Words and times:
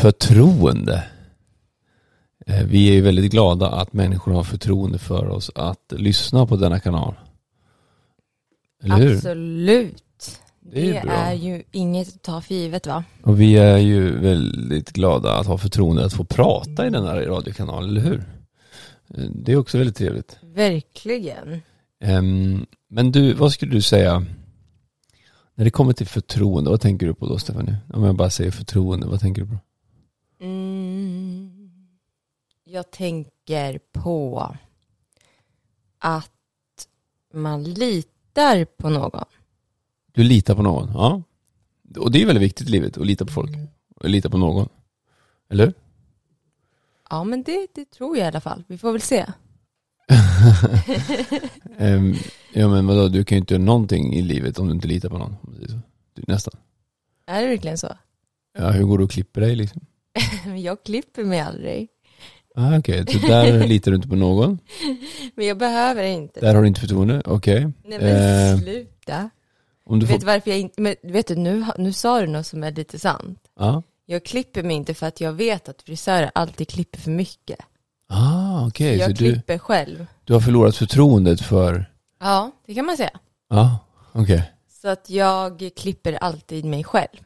Förtroende. 0.00 1.04
Eh, 2.46 2.64
Vi 2.66 2.88
är 2.88 2.92
ju 2.92 3.00
väldigt 3.00 3.32
glada 3.32 3.68
att 3.68 3.92
människor 3.92 4.32
har 4.32 4.44
förtroende 4.44 4.98
för 4.98 5.28
oss 5.28 5.50
att 5.54 5.92
lyssna 5.96 6.46
på 6.46 6.56
denna 6.56 6.80
kanal. 6.80 7.14
Eller 8.82 8.96
hur? 8.96 9.14
Absolut. 9.16 10.02
Det 10.60 10.80
är 10.80 10.84
ju 10.84 10.92
Det 10.92 10.98
är 11.08 11.32
ju 11.34 11.62
inget 11.72 12.08
att 12.08 12.22
ta 12.22 12.40
för 12.40 12.54
givet 12.54 12.86
va? 12.86 13.04
Och 13.22 13.40
vi 13.40 13.56
är 13.56 13.78
ju 13.78 14.18
väldigt 14.18 14.90
glada 14.92 15.32
att 15.38 15.46
ha 15.46 15.58
förtroende 15.58 16.04
att 16.04 16.12
få 16.12 16.24
prata 16.24 16.86
i 16.86 16.90
denna 16.90 17.20
radiokanal, 17.20 17.84
eller 17.88 18.00
hur? 18.00 18.24
Eh, 19.14 19.24
Det 19.34 19.52
är 19.52 19.56
också 19.56 19.78
väldigt 19.78 19.96
trevligt. 19.96 20.38
Verkligen. 20.42 21.62
Ehm, 22.00 22.66
Men 22.90 23.12
du, 23.12 23.32
vad 23.32 23.52
skulle 23.52 23.72
du 23.72 23.82
säga 23.82 24.24
när 25.54 25.64
det 25.64 25.70
kommer 25.70 25.92
till 25.92 26.06
förtroende, 26.06 26.70
vad 26.70 26.80
tänker 26.80 27.06
du 27.06 27.14
på 27.14 27.26
då 27.26 27.38
Stefanie? 27.38 27.76
Om 27.92 28.02
jag 28.04 28.16
bara 28.16 28.30
säger 28.30 28.50
förtroende, 28.50 29.06
vad 29.06 29.20
tänker 29.20 29.42
du 29.42 29.48
på? 29.48 29.56
Mm. 30.40 31.70
Jag 32.64 32.90
tänker 32.90 33.78
på 33.92 34.54
att 35.98 36.88
man 37.34 37.64
litar 37.64 38.64
på 38.64 38.88
någon. 38.90 39.24
Du 40.12 40.22
litar 40.22 40.54
på 40.54 40.62
någon, 40.62 40.90
ja. 40.94 41.22
Och 41.98 42.12
det 42.12 42.22
är 42.22 42.26
väldigt 42.26 42.44
viktigt 42.44 42.68
i 42.68 42.70
livet, 42.70 42.98
att 42.98 43.06
lita 43.06 43.24
på 43.24 43.32
folk. 43.32 43.50
Och 43.96 44.08
lita 44.08 44.30
på 44.30 44.38
någon. 44.38 44.68
Eller? 45.50 45.72
Ja 47.10 47.24
men 47.24 47.42
det, 47.42 47.66
det 47.74 47.84
tror 47.90 48.16
jag 48.16 48.24
i 48.24 48.28
alla 48.28 48.40
fall. 48.40 48.64
Vi 48.66 48.78
får 48.78 48.92
väl 48.92 49.00
se. 49.00 49.26
Ehm, 51.78 52.14
ja 52.52 52.68
men 52.68 52.86
vadå, 52.86 53.08
du 53.08 53.24
kan 53.24 53.36
ju 53.36 53.40
inte 53.40 53.54
göra 53.54 53.64
någonting 53.64 54.14
i 54.14 54.22
livet 54.22 54.58
om 54.58 54.66
du 54.66 54.72
inte 54.72 54.88
litar 54.88 55.08
på 55.08 55.18
någon. 55.18 55.36
Nästan. 56.14 56.54
Är 57.26 57.42
det 57.42 57.48
verkligen 57.48 57.78
så? 57.78 57.96
Ja, 58.58 58.70
hur 58.70 58.84
går 58.84 58.98
du 58.98 59.04
och 59.04 59.10
klipper 59.10 59.40
dig 59.40 59.56
liksom? 59.56 59.86
Jag 60.56 60.82
klipper 60.84 61.24
mig 61.24 61.40
aldrig. 61.40 61.88
Ah, 62.54 62.78
Okej, 62.78 63.04
så 63.08 63.18
där 63.26 63.66
litar 63.68 63.90
du 63.90 63.96
inte 63.96 64.08
på 64.08 64.16
någon. 64.16 64.58
Men 65.34 65.46
jag 65.46 65.58
behöver 65.58 66.02
inte. 66.04 66.40
Där 66.40 66.54
har 66.54 66.62
du 66.62 66.68
inte 66.68 66.80
förtroende, 66.80 67.22
okej. 67.24 67.72
Nej 67.84 67.98
men 68.00 68.52
Eh, 68.54 68.58
sluta. 68.60 69.30
Om 69.86 69.98
du 70.00 70.06
Vet 70.06 70.14
får... 70.14 70.20
du 70.20 70.26
varför 70.26 70.50
jag 70.50 70.60
inte, 70.60 70.80
men 70.82 70.94
vet 71.02 71.26
du 71.26 71.34
nu, 71.36 71.64
nu 71.78 71.92
sa 71.92 72.20
du 72.20 72.26
något 72.26 72.46
som 72.46 72.64
är 72.64 72.72
lite 72.72 72.98
sant. 72.98 73.38
Ja. 73.58 73.82
Jag 74.06 74.24
klipper 74.24 74.62
mig 74.62 74.76
inte 74.76 74.94
för 74.94 75.06
att 75.06 75.20
jag 75.20 75.32
vet 75.32 75.68
att 75.68 75.82
frisörer 75.82 76.30
alltid 76.34 76.68
klipper 76.68 76.98
för 76.98 77.10
mycket. 77.10 77.58
Ah, 78.08 78.66
okej. 78.66 78.96
jag 78.96 79.06
Så 79.06 79.12
du, 79.24 79.32
klipper 79.32 79.58
själv. 79.58 80.06
du 80.24 80.32
har 80.32 80.40
förlorat 80.40 80.76
förtroendet 80.76 81.40
för... 81.40 81.90
Ja, 82.20 82.50
det 82.66 82.74
kan 82.74 82.86
man 82.86 82.96
säga. 82.96 83.10
Ja, 83.50 83.78
okej. 84.12 84.52
Så 84.82 84.88
att 84.88 85.10
jag 85.10 85.70
klipper 85.76 86.12
alltid 86.12 86.64
mig 86.64 86.84
själv. 86.84 87.16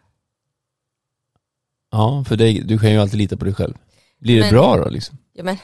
Ja, 1.91 2.25
för 2.29 2.37
dig, 2.37 2.61
du 2.65 2.79
kan 2.79 2.91
ju 2.93 2.99
alltid 2.99 3.19
lita 3.19 3.37
på 3.37 3.45
dig 3.45 3.55
själv. 3.55 3.75
Blir 4.19 4.35
det 4.37 4.41
Men- 4.41 4.51
bra 4.51 4.77
då 4.77 4.89
liksom? 4.91 5.19
Ja, 5.33 5.45
men 5.45 5.57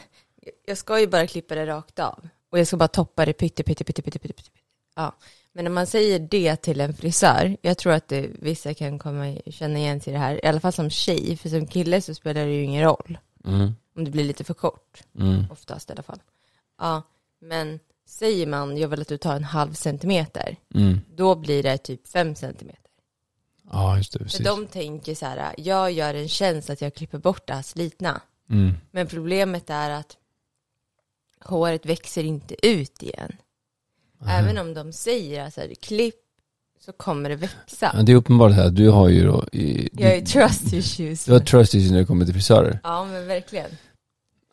jag 0.66 0.78
ska 0.78 1.00
ju 1.00 1.06
bara 1.06 1.26
klippa 1.26 1.54
det 1.54 1.66
rakt 1.66 1.98
av. 1.98 2.28
Och 2.50 2.58
jag 2.58 2.66
ska 2.66 2.76
bara 2.76 2.88
toppa 2.88 3.24
det 3.26 3.32
pytte, 3.32 3.62
pytte, 3.62 3.84
pytte, 3.84 4.02
pytte, 4.02 4.18
pytte, 4.18 4.34
pytte. 4.34 4.50
Ja. 4.96 5.14
Men 5.52 5.64
när 5.64 5.70
man 5.72 5.86
säger 5.86 6.18
det 6.18 6.56
till 6.56 6.80
en 6.80 6.94
frisör, 6.94 7.56
jag 7.62 7.78
tror 7.78 7.92
att 7.92 8.08
det, 8.08 8.28
vissa 8.40 8.74
kan 8.74 8.98
komma, 8.98 9.36
känna 9.46 9.78
igen 9.78 10.00
sig 10.00 10.10
i 10.10 10.14
det 10.14 10.20
här, 10.20 10.44
i 10.44 10.48
alla 10.48 10.60
fall 10.60 10.72
som 10.72 10.90
tjej, 10.90 11.36
för 11.36 11.48
som 11.48 11.66
kille 11.66 12.00
så 12.00 12.14
spelar 12.14 12.44
det 12.46 12.52
ju 12.52 12.62
ingen 12.62 12.82
roll. 12.84 13.18
Mm. 13.44 13.72
Om 13.96 14.04
det 14.04 14.10
blir 14.10 14.24
lite 14.24 14.44
för 14.44 14.54
kort, 14.54 15.02
Mm. 15.18 15.44
oftast 15.50 15.90
i 15.90 15.92
alla 15.92 16.02
fall. 16.02 16.20
Ja, 16.78 17.02
men 17.40 17.80
säger 18.08 18.46
man, 18.46 18.76
jag 18.76 18.88
vill 18.88 19.00
att 19.00 19.08
du 19.08 19.18
tar 19.18 19.36
en 19.36 19.44
halv 19.44 19.72
centimeter, 19.72 20.56
Mm. 20.74 21.00
då 21.16 21.34
blir 21.34 21.62
det 21.62 21.78
typ 21.78 22.08
fem 22.08 22.34
centimeter. 22.34 22.85
Ja, 23.72 23.96
just 23.96 24.12
det. 24.12 24.18
För 24.18 24.24
Precis. 24.24 24.46
de 24.46 24.66
tänker 24.66 25.14
så 25.14 25.26
här, 25.26 25.54
jag 25.58 25.92
gör 25.92 26.14
en 26.14 26.28
tjänst 26.28 26.70
att 26.70 26.80
jag 26.80 26.94
klipper 26.94 27.18
bort 27.18 27.46
det 27.46 27.54
här 27.54 27.62
slitna. 27.62 28.20
Mm. 28.50 28.72
Men 28.90 29.06
problemet 29.06 29.70
är 29.70 29.90
att 29.90 30.16
håret 31.44 31.86
växer 31.86 32.24
inte 32.24 32.66
ut 32.66 33.02
igen. 33.02 33.32
Även 34.28 34.58
om 34.58 34.74
de 34.74 34.92
säger 34.92 35.44
att 35.44 35.56
här, 35.56 35.74
klipp 35.80 36.14
så 36.80 36.92
kommer 36.92 37.28
det 37.30 37.36
växa. 37.36 37.90
Ja, 37.94 38.02
det 38.02 38.12
är 38.12 38.16
uppenbart 38.16 38.52
här, 38.52 38.70
du 38.70 38.90
har 38.90 39.08
ju 39.08 39.26
då... 39.26 39.44
I, 39.52 39.88
Jag 39.92 40.08
har 40.08 40.14
ju 40.16 40.20
trust 40.26 40.72
issues. 40.72 41.24
Du 41.24 41.32
har 41.32 41.40
trust 41.40 41.74
issues 41.74 41.90
när 41.90 41.98
det 41.98 42.04
kommer 42.04 42.24
till 42.24 42.34
frisörer. 42.34 42.80
Ja 42.82 43.04
men 43.04 43.26
verkligen. 43.26 43.70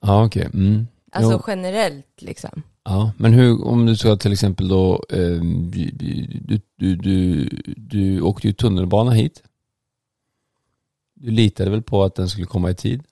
Ja, 0.01 0.25
okej. 0.25 0.45
Mm. 0.53 0.88
Alltså 1.11 1.31
Jo. 1.31 1.41
generellt 1.47 2.21
liksom. 2.21 2.63
Ja, 2.85 3.11
men 3.17 3.33
hur, 3.33 3.66
om 3.67 3.85
du 3.85 3.95
ska 3.97 4.16
till 4.16 4.33
exempel 4.33 4.67
då, 4.67 5.03
ehm, 5.09 5.71
du, 5.71 5.91
du, 6.77 6.95
du, 6.95 7.49
du, 7.77 8.21
åkte 8.21 8.47
ju 8.47 8.53
tunnelbana 8.53 9.11
hit. 9.11 9.44
Du 11.13 11.31
litade 11.31 11.69
väl 11.69 11.81
på 11.81 12.03
att 12.03 12.16
den 12.16 12.29
skulle 12.29 12.45
komma 12.45 12.71
i 12.71 12.75
tid? 12.75 13.03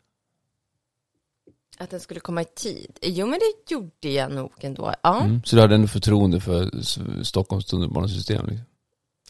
Att 1.78 1.90
den 1.90 2.00
skulle 2.00 2.20
komma 2.20 2.42
i 2.42 2.46
tid. 2.46 3.00
Jo 3.02 3.28
men 3.28 3.40
det 3.40 3.72
gjorde 3.74 4.10
jag 4.10 4.32
nog 4.32 4.52
ändå. 4.60 4.94
Ja. 5.04 5.22
Mm. 5.24 5.42
Så 5.46 5.56
du 5.56 5.62
hade 5.62 5.76
ändå 5.76 5.88
förtroende 5.88 6.40
för 6.40 6.82
Stockholms 7.24 7.66
tunnelbanesystem? 7.66 8.46
Liksom. 8.46 8.66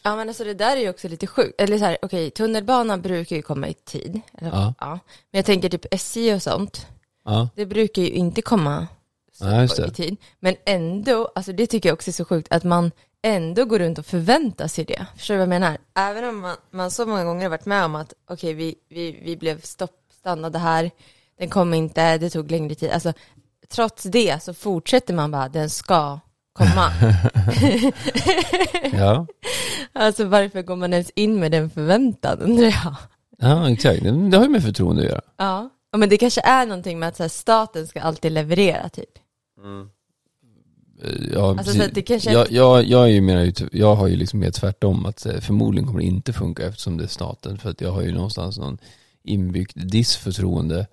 Ja 0.04 0.16
men 0.16 0.28
alltså 0.28 0.44
det 0.44 0.54
där 0.54 0.76
är 0.76 0.80
ju 0.80 0.90
också 0.90 1.08
lite 1.08 1.26
sjukt. 1.26 1.60
Eller 1.60 1.78
så 1.78 1.84
här, 1.84 1.98
okej, 2.02 2.30
tunnelbanan 2.30 3.02
brukar 3.02 3.36
ju 3.36 3.42
komma 3.42 3.68
i 3.68 3.74
tid. 3.74 4.20
Eller, 4.38 4.50
Ja. 4.50 4.74
ja. 4.80 4.90
Men 5.30 5.38
jag 5.38 5.44
tänker 5.44 5.68
typ 5.68 5.86
SJ 5.90 6.34
och 6.34 6.42
sånt. 6.42 6.86
Ja, 7.24 7.48
Det 7.54 7.66
brukar 7.66 8.02
ju 8.02 8.08
inte 8.08 8.42
komma 8.42 8.86
det. 9.42 9.86
i 9.86 9.90
tid. 9.90 10.16
Men 10.40 10.54
ändå, 10.66 11.32
alltså 11.34 11.52
det 11.52 11.66
tycker 11.66 11.88
jag 11.88 11.94
också 11.94 12.10
är 12.10 12.12
så 12.12 12.24
sjukt 12.24 12.52
att 12.52 12.64
man 12.64 12.90
ändå 13.22 13.64
går 13.64 13.78
runt 13.78 13.98
och 13.98 14.06
förväntar 14.06 14.68
sig 14.68 14.84
det. 14.84 15.06
Förstår 15.16 15.34
du 15.34 15.38
vad 15.38 15.42
jag 15.42 15.60
menar? 15.60 15.78
Även 15.94 16.24
om 16.24 16.40
man, 16.40 16.56
man 16.70 16.90
så 16.90 17.06
många 17.06 17.24
gånger 17.24 17.42
har 17.42 17.50
varit 17.50 17.66
med 17.66 17.84
om 17.84 17.94
att 17.94 18.14
okej, 18.30 18.54
vi, 18.54 18.74
vi, 18.88 19.20
vi 19.24 19.36
blev 19.36 19.60
stopp, 19.60 19.98
stannade 20.20 20.58
här, 20.58 20.90
den 21.38 21.50
kom 21.50 21.74
inte, 21.74 22.18
det 22.18 22.30
tog 22.30 22.50
längre 22.50 22.74
tid. 22.74 22.90
Alltså, 22.90 23.12
trots 23.68 24.02
det 24.02 24.42
så 24.42 24.54
fortsätter 24.54 25.14
man 25.14 25.30
bara, 25.30 25.48
den 25.48 25.70
ska 25.70 26.20
komma. 26.52 26.92
ja. 28.92 29.26
alltså 29.92 30.24
varför 30.24 30.62
går 30.62 30.76
man 30.76 30.92
ens 30.92 31.10
in 31.10 31.40
med 31.40 31.52
den 31.52 31.70
förväntan 31.70 32.38
undrar 32.40 32.66
jag. 32.66 32.94
ja 33.38 33.70
exakt. 33.70 34.02
Det 34.02 34.36
har 34.36 34.44
ju 34.44 34.50
med 34.50 34.62
förtroende 34.62 35.02
att 35.02 35.08
göra. 35.08 35.20
Ja. 35.36 35.70
ja, 35.92 35.98
men 35.98 36.08
det 36.08 36.18
kanske 36.18 36.40
är 36.40 36.66
någonting 36.66 36.98
med 36.98 37.08
att 37.08 37.16
så 37.16 37.22
här, 37.22 37.28
staten 37.28 37.86
ska 37.86 38.00
alltid 38.00 38.32
leverera 38.32 38.88
typ. 38.88 39.18
Ja, 41.34 41.50
Alltså, 41.50 41.74
precis. 41.74 41.94
det 41.94 42.02
kanske- 42.02 42.32
jag, 42.32 42.50
jag, 42.52 42.84
jag, 42.84 43.02
är 43.04 43.06
ju 43.12 43.20
mer, 43.20 43.52
jag 43.72 43.94
har 43.96 44.08
ju 44.08 44.16
liksom 44.16 44.40
mer 44.40 44.50
tvärtom 44.50 45.06
att 45.06 45.26
eh, 45.26 45.40
förmodligen 45.40 45.86
kommer 45.86 46.00
det 46.00 46.06
inte 46.06 46.32
funka 46.32 46.66
eftersom 46.66 46.96
det 46.96 47.04
är 47.04 47.08
staten. 47.08 47.58
För 47.58 47.70
att 47.70 47.80
jag 47.80 47.92
har 47.92 48.02
ju 48.02 48.12
någonstans 48.12 48.58
någon 48.58 48.78
inbyggt 49.24 49.72
dissförtroende 49.76 50.86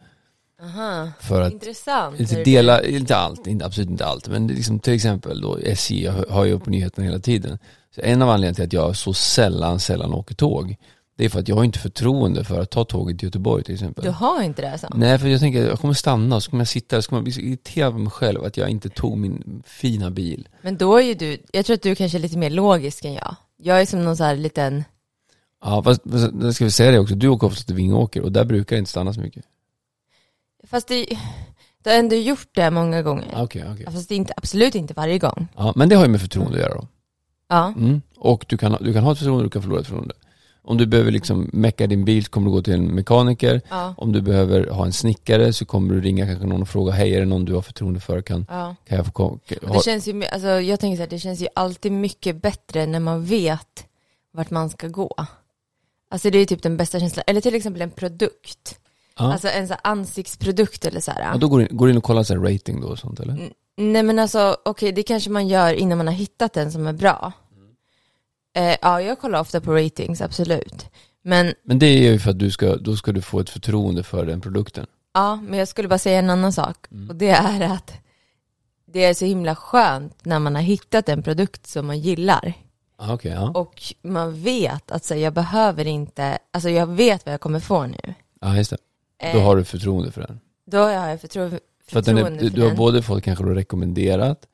Aha, 0.62 1.12
för 1.22 1.42
att 1.42 1.54
intressant. 1.54 2.20
inte 2.20 2.44
dela, 2.44 2.84
inte 2.84 3.16
allt, 3.16 3.48
inte, 3.48 3.66
absolut 3.66 3.90
inte 3.90 4.06
allt, 4.06 4.28
men 4.28 4.48
liksom, 4.48 4.80
till 4.80 4.94
exempel 4.94 5.42
då 5.42 5.58
SJ 5.60 6.06
har- 6.08 6.26
har 6.30 6.46
ju 6.46 6.60
på 6.60 6.70
nyheterna 6.70 7.06
hela 7.06 7.20
tiden. 7.20 7.58
Så 7.96 8.02
en 8.02 8.22
av 8.22 8.30
anledningarna 8.30 8.56
till 8.56 8.66
att 8.66 8.74
jag 8.74 8.96
så 8.98 9.14
sällan, 9.14 9.80
sällan 9.80 10.14
åker 10.14 10.36
tåg, 10.36 10.76
det 11.20 11.26
är 11.26 11.30
för 11.30 11.40
att 11.40 11.48
jag 11.48 11.56
har 11.56 11.64
inte 11.64 11.80
förtroende 11.80 12.44
för 12.44 12.62
att 12.62 12.70
ta 12.70 12.84
tåget 12.84 13.20
till 13.20 13.28
Göteborg 13.28 13.64
till 13.64 13.74
exempel. 13.74 14.04
Du 14.04 14.10
har 14.12 14.42
inte 14.44 14.62
det 14.62 14.72
alltså? 14.72 14.88
Nej, 14.96 15.20
för 15.20 15.28
jag 15.28 15.40
tänker 15.40 15.68
jag 15.68 15.80
kommer 15.80 15.94
stanna 15.94 16.36
och 16.36 16.44
så 16.44 16.50
kommer 16.50 16.62
jag 16.62 16.68
sitta 16.68 16.96
där, 16.96 17.02
så 17.02 17.10
kommer 17.10 17.18
jag 17.18 17.24
bli 17.24 17.34
så 17.34 17.40
irriterad 17.40 17.92
på 17.94 17.98
mig 18.00 18.12
själv 18.12 18.44
att 18.44 18.58
jag 18.58 18.70
inte 18.70 18.90
tog 18.90 19.18
min 19.18 19.64
fina 19.66 20.10
bil. 20.12 20.48
Men 20.62 20.78
då 20.78 20.98
är 20.98 21.02
ju 21.02 21.14
du, 21.14 21.38
jag 21.52 21.66
tror 21.66 21.74
att 21.74 21.82
du 21.82 21.96
kanske 21.96 22.18
är 22.18 22.20
lite 22.20 22.38
mer 22.38 22.50
logisk 22.50 23.06
än 23.06 23.14
jag. 23.14 23.36
Jag 23.58 23.82
är 23.82 23.86
som 23.86 24.04
någon 24.04 24.18
så 24.18 24.24
här 24.24 24.36
liten, 24.36 24.84
Ja, 25.64 25.84
fast, 25.84 26.02
ska 26.56 26.66
vi 26.66 26.72
säga 26.72 26.92
det 26.92 27.00
också, 27.00 27.16
du 27.16 27.28
åker 27.28 27.48
ofta 27.48 27.64
till 27.64 27.76
Vingåker 27.76 28.22
och 28.22 28.32
där 28.32 28.46
brukar 28.46 28.76
det 28.76 28.80
inte 28.80 28.92
stanna 28.92 29.14
så 29.14 29.20
mycket. 29.22 29.46
fast 30.68 30.88
det, 30.88 31.06
du 31.84 31.90
har 31.90 31.98
ändå 31.98 32.16
gjort 32.16 32.48
det 32.52 32.72
många 32.72 33.02
gånger. 33.02 33.28
Ah, 33.34 33.44
Okej, 33.44 33.66
okej. 33.74 33.86
Fast 33.86 34.10
det 34.10 34.16
är 34.16 34.18
inte, 34.18 34.34
absolut 34.38 34.76
inte 34.76 34.94
varje 34.94 35.20
gång. 35.20 35.48
Ja, 35.58 35.74
men 35.76 35.90
det 35.90 35.96
har 35.96 36.04
ju 36.06 36.12
med 36.12 36.22
förtroende 36.22 36.54
att 36.58 36.64
göra 36.64 36.76
då. 36.76 36.88
Ja, 37.50 37.74
Mm. 37.78 38.02
Och 38.18 38.46
du 38.50 38.58
kan, 38.58 38.78
du 38.82 38.94
kan 38.94 39.04
ha 39.04 39.12
ett 39.12 39.18
förtroende, 39.18 39.44
du 39.46 39.50
kan 39.50 39.62
förlora 39.62 39.80
ett 39.80 39.88
förtroende. 39.88 40.14
Om 40.70 40.78
du 40.78 40.86
behöver 40.86 41.12
liksom 41.12 41.50
mecka 41.54 41.88
din 41.88 42.06
bil 42.06 42.26
så 42.26 42.32
kommer 42.32 42.48
du 42.48 42.52
gå 42.52 42.62
till 42.62 42.74
en 42.74 42.86
mekaniker. 42.86 43.62
ja, 43.70 43.94
Om 43.98 44.12
du 44.12 44.22
behöver 44.22 44.68
ha 44.68 44.86
en 44.86 44.94
snickare 44.94 45.54
så 45.54 45.66
kommer 45.66 45.94
du 45.94 46.02
ringa 46.02 46.26
kanske 46.26 46.48
någon 46.48 46.62
och 46.62 46.70
fråga, 46.70 46.92
hej 46.92 47.16
är 47.16 47.20
det 47.20 47.26
någon 47.26 47.46
du 47.46 47.54
har 47.54 47.62
förtroende 47.62 48.00
för? 48.00 48.22
Kan, 48.22 48.46
ja. 48.50 48.76
kan 48.88 48.98
jag 48.98 49.06
få 49.06 49.24
ha? 49.24 49.74
det 49.74 49.84
känns 49.84 50.08
ju, 50.08 50.26
alltså 50.26 50.48
jag 50.48 50.80
tänker 50.80 50.96
så 50.96 51.02
här, 51.02 51.10
det 51.10 51.20
känns 51.20 51.42
ju 51.42 51.48
alltid 51.56 51.92
mycket 51.92 52.42
bättre 52.42 52.86
när 52.86 53.00
man 53.00 53.26
vet 53.26 53.86
vart 54.34 54.50
man 54.50 54.70
ska 54.70 54.88
gå. 54.88 55.16
Alltså 56.12 56.30
det 56.30 56.38
är 56.38 56.46
typ 56.46 56.64
den 56.64 56.78
bästa 56.78 57.00
känslan. 57.00 57.24
Eller 57.28 57.42
till 57.42 57.56
exempel 57.56 57.82
en 57.82 57.92
produkt. 57.92 58.80
Ja. 59.18 59.34
Alltså 59.34 59.48
en 59.48 59.68
så 59.68 59.76
ansiktsprodukt 59.84 60.86
eller 60.86 61.00
så 61.00 61.12
här. 61.12 61.34
Och 61.34 61.40
då 61.40 61.48
går 61.48 61.60
du 61.60 61.66
in, 61.66 61.78
går 61.78 61.90
in 61.90 61.98
och 61.98 62.04
kollar 62.04 62.24
så 62.24 62.34
här 62.34 62.54
rating 62.54 62.82
då 62.82 62.88
och 62.88 63.00
sånt 63.00 63.20
eller? 63.20 63.52
Nej 63.78 64.04
men 64.04 64.20
alltså, 64.20 64.58
okej 64.66 64.92
det 64.92 65.04
kanske 65.04 65.30
man 65.30 65.48
gör 65.48 65.74
innan 65.74 65.98
man 65.98 66.08
har 66.08 66.14
hittat 66.14 66.58
en 66.58 66.72
som 66.72 66.88
är 66.88 66.94
bra. 66.94 67.32
Eh, 68.54 68.76
ja, 68.82 69.02
jag 69.02 69.20
kollar 69.20 69.40
ofta 69.40 69.62
på 69.62 69.74
ratings, 69.76 70.22
absolut. 70.22 70.86
Men, 71.22 71.54
Men 71.64 71.80
det 71.80 71.86
är 71.86 72.12
ju 72.12 72.20
för 72.20 72.30
att 72.32 72.40
du 72.40 72.52
ska, 72.52 72.76
då 72.76 72.96
ska 72.96 73.12
du 73.12 73.22
få 73.22 73.40
ett 73.40 73.50
förtroende 73.50 74.04
för 74.04 74.26
den 74.26 74.42
produkten. 74.42 74.86
ja, 75.14 75.36
men 75.36 75.60
jag 75.60 75.68
skulle 75.68 75.88
bara 75.88 76.00
säga 76.00 76.20
en 76.20 76.30
annan 76.30 76.54
sak. 76.54 76.76
Mm. 76.92 77.10
Och 77.10 77.16
det 77.16 77.30
är 77.30 77.62
att 77.62 77.94
det 78.86 79.06
är 79.06 79.14
så 79.14 79.26
himla 79.26 79.56
skönt 79.56 80.26
när 80.26 80.40
man 80.40 80.56
har 80.56 80.62
hittat 80.62 81.10
en 81.10 81.24
produkt 81.24 81.68
som 81.68 81.88
man 81.88 82.00
gillar. 82.00 82.54
Ah, 82.98 83.14
Okej, 83.14 83.32
ja. 83.32 83.50
Och 83.50 83.82
man 84.02 84.42
vet 84.44 84.92
att 84.92 85.06
så, 85.06 85.16
jag 85.16 85.34
behöver 85.34 85.88
inte, 85.88 86.38
alltså 86.54 86.70
jag 86.70 86.88
vet 86.88 87.26
vad 87.26 87.34
jag 87.34 87.42
kommer 87.42 87.60
få 87.60 87.86
nu. 87.86 88.14
Ja, 88.42 88.58
just 88.58 88.70
det. 88.70 88.78
Eh, 89.22 89.34
Då 89.36 89.40
har 89.40 89.56
du 89.56 89.64
förtroende 89.64 90.12
för 90.12 90.22
den. 90.22 90.40
Då 90.66 90.78
har 90.78 90.90
jag 90.92 91.22
förtro 91.22 91.50
För 91.50 92.00
att 92.00 92.06
den 92.06 92.16
förtroende 92.18 92.46
är, 92.46 92.50
för 92.50 92.56
du 92.56 92.62
har 92.62 92.68
den. 92.68 92.78
både 92.78 93.02
fått 93.02 93.24
kanske 93.24 93.44
då 93.44 93.50
rekommenderat 93.50 94.48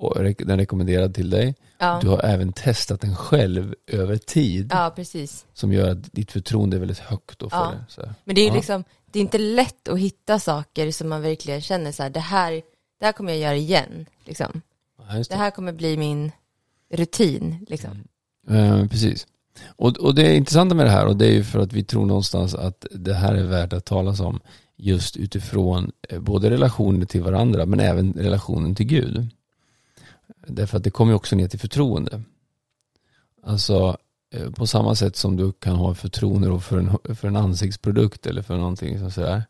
och 0.00 0.24
den 0.38 0.58
rekommenderad 0.58 1.14
till 1.14 1.30
dig. 1.30 1.54
ja. 1.78 1.98
Du 2.02 2.08
har 2.08 2.24
även 2.24 2.52
testat 2.52 3.00
den 3.00 3.16
själv 3.16 3.74
över 3.86 4.16
tid 4.16 4.68
ja, 4.72 4.92
precis. 4.96 5.46
som 5.54 5.72
gör 5.72 5.90
att 5.90 6.12
ditt 6.12 6.32
förtroende 6.32 6.76
är 6.76 6.78
väldigt 6.78 6.98
högt 6.98 7.38
då 7.38 7.50
för 7.50 7.56
Ja. 7.56 7.70
det. 7.72 7.84
Så. 7.88 8.02
Men 8.24 8.34
det 8.34 8.40
är 8.40 8.42
ju 8.44 8.48
Ja. 8.48 8.54
liksom, 8.54 8.84
det 9.12 9.18
är 9.18 9.20
inte 9.20 9.38
lätt 9.38 9.88
att 9.88 9.98
hitta 9.98 10.38
saker 10.38 10.90
som 10.90 11.08
man 11.08 11.22
verkligen 11.22 11.60
känner 11.60 11.92
så 11.92 12.02
här, 12.02 12.10
det 12.10 12.20
här, 12.20 12.52
det 13.00 13.04
här 13.06 13.12
kommer 13.12 13.32
jag 13.32 13.40
göra 13.40 13.56
igen. 13.56 14.06
Liksom. 14.24 14.62
Ja, 14.98 15.14
Det 15.14 15.28
det. 15.28 15.34
här 15.36 15.50
kommer 15.50 15.72
bli 15.72 15.96
min 15.96 16.32
rutin. 16.94 17.66
Liksom. 17.68 18.04
Eh, 18.50 18.86
precis. 18.86 19.26
Och, 19.76 19.96
och 19.98 20.14
det 20.14 20.22
är 20.26 20.34
intressanta 20.34 20.74
med 20.74 20.86
det 20.86 20.90
här 20.90 21.06
och 21.06 21.16
det 21.16 21.26
är 21.26 21.32
ju 21.32 21.44
för 21.44 21.58
att 21.58 21.72
vi 21.72 21.84
tror 21.84 22.06
någonstans 22.06 22.54
att 22.54 22.86
det 22.90 23.14
här 23.14 23.34
är 23.34 23.42
värt 23.44 23.72
att 23.72 23.84
talas 23.84 24.20
om 24.20 24.40
just 24.76 25.16
utifrån 25.16 25.92
eh, 26.08 26.20
både 26.20 26.50
relationen 26.50 27.06
till 27.06 27.22
varandra 27.22 27.66
men 27.66 27.80
även 27.80 28.12
relationen 28.12 28.74
till 28.74 28.86
Gud. 28.86 29.28
Därför 30.46 30.76
att 30.76 30.84
det 30.84 30.90
kommer 30.90 31.12
ju 31.12 31.16
också 31.16 31.36
ner 31.36 31.48
till 31.48 31.58
förtroende. 31.58 32.22
Alltså 33.42 33.96
eh, 34.34 34.50
på 34.50 34.66
samma 34.66 34.94
sätt 34.94 35.16
som 35.16 35.36
du 35.36 35.52
kan 35.52 35.76
ha 35.76 35.94
förtroende 35.94 36.48
då 36.48 36.60
för 36.60 36.78
en, 36.78 37.16
för 37.16 37.28
en 37.28 37.36
ansiktsprodukt 37.36 38.26
eller 38.26 38.42
för 38.42 38.56
någonting 38.56 38.98
som 38.98 39.10
sådär 39.10 39.42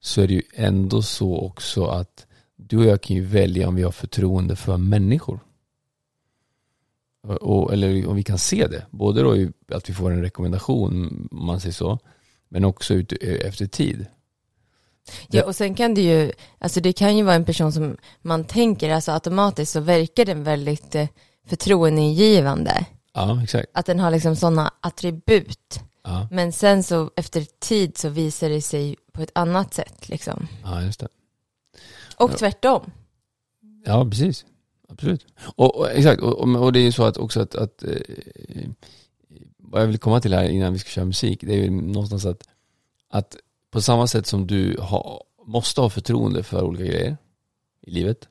så 0.00 0.20
är 0.20 0.28
det 0.28 0.34
ju 0.34 0.42
ändå 0.54 1.02
så 1.02 1.38
också 1.38 1.84
att 1.84 2.26
du 2.56 2.78
och 2.78 2.84
jag 2.84 3.00
kan 3.00 3.16
ju 3.16 3.24
välja 3.24 3.68
om 3.68 3.74
vi 3.74 3.82
har 3.82 3.92
förtroende 3.92 4.56
för 4.56 4.76
människor. 4.76 5.40
Och, 7.22 7.72
eller 7.72 8.06
om 8.06 8.16
vi 8.16 8.22
kan 8.22 8.38
se 8.38 8.66
det. 8.66 8.86
Både 8.90 9.22
då 9.22 9.50
att 9.76 9.88
vi 9.90 9.94
får 9.94 10.10
en 10.10 10.22
rekommendation, 10.22 11.28
om 11.32 11.46
man 11.46 11.60
säger 11.60 11.72
så, 11.72 11.98
men 12.48 12.64
också 12.64 12.94
ut, 12.94 13.12
eh, 13.12 13.46
efter 13.48 13.66
tid. 13.66 14.06
Ja, 15.28 15.44
och 15.44 15.56
sen 15.56 15.74
kan 15.74 15.94
det 15.94 16.00
ju, 16.02 16.32
alltså 16.58 16.80
det 16.80 16.92
kan 16.92 17.16
ju 17.16 17.22
vara 17.22 17.34
en 17.34 17.44
person 17.44 17.72
som 17.72 17.96
man 18.22 18.44
tänker, 18.44 18.90
alltså 18.90 19.12
automatiskt 19.12 19.72
så 19.72 19.80
verkar 19.80 20.24
den 20.24 20.44
väldigt 20.44 20.94
eh, 20.94 21.08
förtroendeingivande. 21.46 22.86
Ja, 23.14 23.42
exakt. 23.42 23.66
Att 23.74 23.86
den 23.86 24.00
har 24.00 24.10
liksom 24.10 24.36
sådana 24.36 24.72
attribut. 24.80 25.80
Ja, 26.04 26.28
Men 26.30 26.52
sen 26.52 26.82
så 26.82 27.10
efter 27.16 27.46
tid 27.58 27.98
så 27.98 28.08
visar 28.08 28.48
det 28.48 28.62
sig 28.62 28.96
på 29.12 29.22
ett 29.22 29.30
annat 29.34 29.74
sätt 29.74 30.08
liksom. 30.08 30.48
ja 30.64 30.82
just 30.82 31.00
det. 31.00 31.08
Och 32.16 32.30
Ja. 32.30 32.36
tvärtom. 32.36 32.90
Ja, 33.84 34.06
precis. 34.10 34.44
Absolut. 34.88 35.26
Och, 35.56 35.76
och, 35.76 35.90
exakt, 35.90 36.22
och, 36.22 36.38
och 36.38 36.62
och 36.62 36.72
det 36.72 36.78
är 36.80 36.82
ju 36.82 36.92
så 36.92 37.02
att 37.04 37.16
också 37.16 37.40
att, 37.40 37.54
att 37.54 37.82
eh, 37.82 37.90
vad 39.58 39.82
jag 39.82 39.86
vill 39.86 39.98
komma 39.98 40.20
till 40.20 40.34
här 40.34 40.44
innan 40.48 40.72
vi 40.72 40.78
ska 40.78 40.90
köra 40.90 41.04
musik, 41.04 41.38
det 41.42 41.54
är 41.54 41.62
ju 41.62 41.70
någonstans 41.70 42.24
att, 42.26 42.42
att 43.10 43.36
på 43.70 43.82
samma 43.82 44.06
sätt 44.06 44.26
som 44.26 44.46
du 44.46 44.76
ha, 44.80 45.24
måste 45.46 45.80
ha 45.80 45.90
förtroende 45.90 46.42
för 46.42 46.62
olika 46.62 46.84
grejer 46.84 47.16
i 47.82 47.90
livet, 47.90 48.28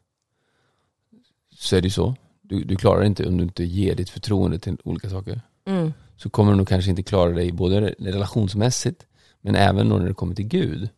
så 1.52 1.76
är 1.76 1.82
det 1.82 1.86
ju 1.86 1.92
så. 1.92 2.16
Du, 2.42 2.64
du 2.64 2.76
klarar 2.76 3.00
det 3.00 3.08
inte 3.08 3.28
om 3.28 3.38
du 3.38 3.44
inte 3.44 3.64
ger 3.64 3.96
ditt 3.96 4.10
förtroende 4.10 4.60
till 4.60 4.78
olika 4.84 5.10
saker. 5.10 5.42
Mm. 5.66 5.94
Så 6.18 6.30
kommer 6.30 6.52
du 6.52 6.58
nog 6.58 6.68
kanske 6.68 6.90
inte 6.90 7.04
klara 7.04 7.32
dig 7.32 7.52
både 7.52 7.96
relationsmässigt, 8.00 9.06
men 9.42 9.56
även 9.56 9.90
när 9.90 10.00
det 10.00 10.14
kommer 10.14 10.36
till 10.36 10.48
Gud. 10.48 10.90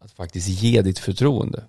Att 0.00 0.12
faktiskt 0.12 0.48
ge 0.48 0.82
ditt 0.82 0.98
förtroende. 0.98 1.64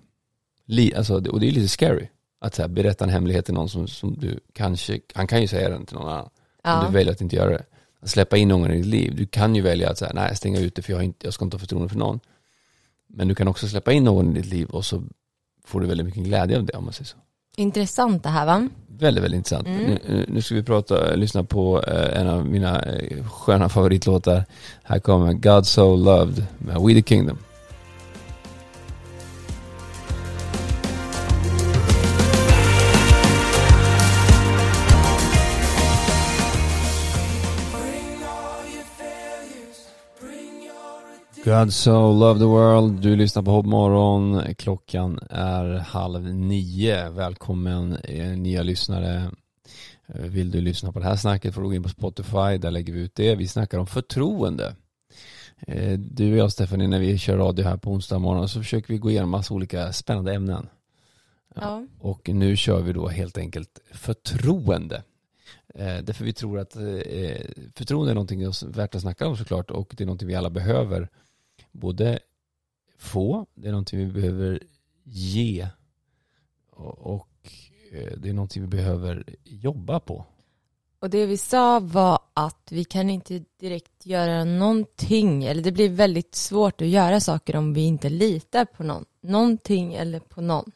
Alltså, 0.96 1.14
och 1.14 1.40
det 1.40 1.48
är 1.48 1.52
lite 1.52 1.68
scary. 1.68 2.08
Att 2.38 2.54
så 2.54 2.62
här, 2.62 2.68
berätta 2.68 3.04
en 3.04 3.10
hemlighet 3.10 3.44
till 3.44 3.54
någon 3.54 3.68
som, 3.68 3.88
som 3.88 4.14
du 4.18 4.40
kanske, 4.52 5.00
han 5.14 5.26
kan 5.26 5.40
ju 5.40 5.48
säga 5.48 5.68
den 5.68 5.86
till 5.86 5.96
någon 5.96 6.08
annan. 6.08 6.30
Ja. 6.62 6.84
du 6.86 6.92
väljer 6.92 7.12
att 7.12 7.20
inte 7.20 7.36
göra 7.36 7.50
det. 7.50 7.64
Släppa 8.04 8.36
in 8.36 8.48
någon 8.48 8.70
i 8.70 8.76
ditt 8.76 8.86
liv. 8.86 9.16
Du 9.16 9.26
kan 9.26 9.54
ju 9.54 9.62
välja 9.62 9.90
att 9.90 9.98
säga, 9.98 10.12
nej 10.14 10.36
stänga 10.36 10.60
ute 10.60 10.82
för 10.82 10.92
jag, 10.92 10.98
har 10.98 11.04
inte, 11.04 11.26
jag 11.26 11.34
ska 11.34 11.44
inte 11.44 11.54
ha 11.54 11.58
förtroende 11.58 11.88
för 11.88 11.98
någon. 11.98 12.20
Men 13.08 13.28
du 13.28 13.34
kan 13.34 13.48
också 13.48 13.68
släppa 13.68 13.92
in 13.92 14.04
någon 14.04 14.30
i 14.30 14.40
ditt 14.40 14.46
liv 14.46 14.68
och 14.68 14.84
så 14.84 15.02
får 15.64 15.80
du 15.80 15.86
väldigt 15.86 16.06
mycket 16.06 16.22
glädje 16.22 16.56
av 16.56 16.64
det 16.64 16.72
om 16.72 16.84
man 16.84 16.92
säger 16.92 17.06
så. 17.06 17.16
Intressant 17.56 18.22
det 18.22 18.28
här 18.28 18.46
va? 18.46 18.68
Väldigt, 18.86 19.24
väldigt 19.24 19.38
intressant. 19.38 19.66
Mm. 19.66 19.98
Nu, 20.08 20.24
nu 20.28 20.42
ska 20.42 20.54
vi 20.54 20.62
prata, 20.62 21.14
lyssna 21.14 21.44
på 21.44 21.82
eh, 21.82 22.20
en 22.20 22.28
av 22.28 22.46
mina 22.46 22.82
eh, 22.82 23.26
sköna 23.28 23.68
favoritlåtar. 23.68 24.44
Här 24.82 24.98
kommer 24.98 25.32
God 25.32 25.66
So 25.66 25.96
Loved 25.96 26.46
med 26.58 26.80
We 26.80 26.94
The 26.94 27.02
Kingdom. 27.02 27.38
God 41.44 41.72
so 41.72 42.12
love 42.12 42.38
the 42.38 42.44
world. 42.46 43.02
Du 43.02 43.16
lyssnar 43.16 43.42
på 43.42 43.50
Hopp 43.50 43.66
morgon. 43.66 44.54
Klockan 44.54 45.18
är 45.30 45.64
halv 45.64 46.34
nio. 46.34 47.10
Välkommen 47.10 47.96
eh, 47.96 48.28
nya 48.28 48.62
lyssnare. 48.62 49.30
Eh, 50.06 50.20
Vill 50.20 50.50
du 50.50 50.60
lyssna 50.60 50.92
på 50.92 50.98
det 50.98 51.04
här 51.04 51.16
snacket 51.16 51.54
får 51.54 51.62
du 51.62 51.68
gå 51.68 51.74
in 51.74 51.82
på 51.82 51.88
Spotify. 51.88 52.58
Där 52.58 52.70
lägger 52.70 52.92
vi 52.92 53.00
ut 53.00 53.14
det. 53.14 53.34
Vi 53.34 53.48
snackar 53.48 53.78
om 53.78 53.86
förtroende. 53.86 54.76
Eh, 55.60 55.98
Du 55.98 56.32
och 56.32 56.38
jag 56.38 56.52
Stephanie, 56.52 56.88
när 56.88 56.98
vi 56.98 57.18
kör 57.18 57.36
radio 57.36 57.64
här 57.64 57.76
på 57.76 57.90
onsdag 57.90 58.18
morgon 58.18 58.48
så 58.48 58.62
försöker 58.62 58.88
vi 58.88 58.98
gå 58.98 59.10
igenom 59.10 59.30
massa 59.30 59.54
olika 59.54 59.92
spännande 59.92 60.34
ämnen. 60.34 60.68
Ja. 61.54 61.86
Och 62.00 62.28
nu 62.28 62.56
kör 62.56 62.82
vi 62.82 62.92
då 62.92 63.08
helt 63.08 63.38
enkelt 63.38 63.80
förtroende. 63.92 65.02
Eh, 65.74 65.98
därför 66.02 66.24
vi 66.24 66.32
tror 66.32 66.58
att 66.58 66.76
eh, 66.76 66.82
förtroende 67.74 68.12
är 68.12 68.14
någonting 68.14 68.50
värt 68.66 68.94
att 68.94 69.00
snacka 69.00 69.26
om 69.26 69.36
såklart 69.36 69.70
och 69.70 69.94
det 69.96 70.04
är 70.04 70.06
någonting 70.06 70.28
vi 70.28 70.34
alla 70.34 70.50
behöver 70.50 71.08
både 71.74 72.18
få, 72.98 73.46
det 73.54 73.68
är 73.68 73.72
någonting 73.72 73.98
vi 73.98 74.06
behöver 74.06 74.62
ge 75.04 75.68
och, 76.76 77.28
eh, 77.92 78.12
det 78.16 78.28
är 78.28 78.32
någonting 78.32 78.62
vi 78.62 78.68
behöver 78.68 79.24
jobba 79.44 80.00
på. 80.00 80.24
Och 80.98 81.10
det 81.10 81.26
vi 81.26 81.36
sa 81.36 81.80
var 81.80 82.18
att 82.34 82.68
vi 82.70 82.84
kan 82.84 83.10
inte 83.10 83.44
direkt 83.60 84.06
göra 84.06 84.44
någonting, 84.44 85.44
eller 85.44 85.62
det 85.62 85.72
blir 85.72 85.88
väldigt 85.88 86.34
svårt 86.34 86.80
att 86.80 86.88
göra 86.88 87.20
saker 87.20 87.56
om 87.56 87.74
vi 87.74 87.80
inte 87.80 88.08
litar 88.08 88.64
på 88.64 88.82
någon. 88.82 89.04
Någonting 89.20 89.94
eller 89.94 90.20
på 90.20 90.40
någon. 90.40 90.72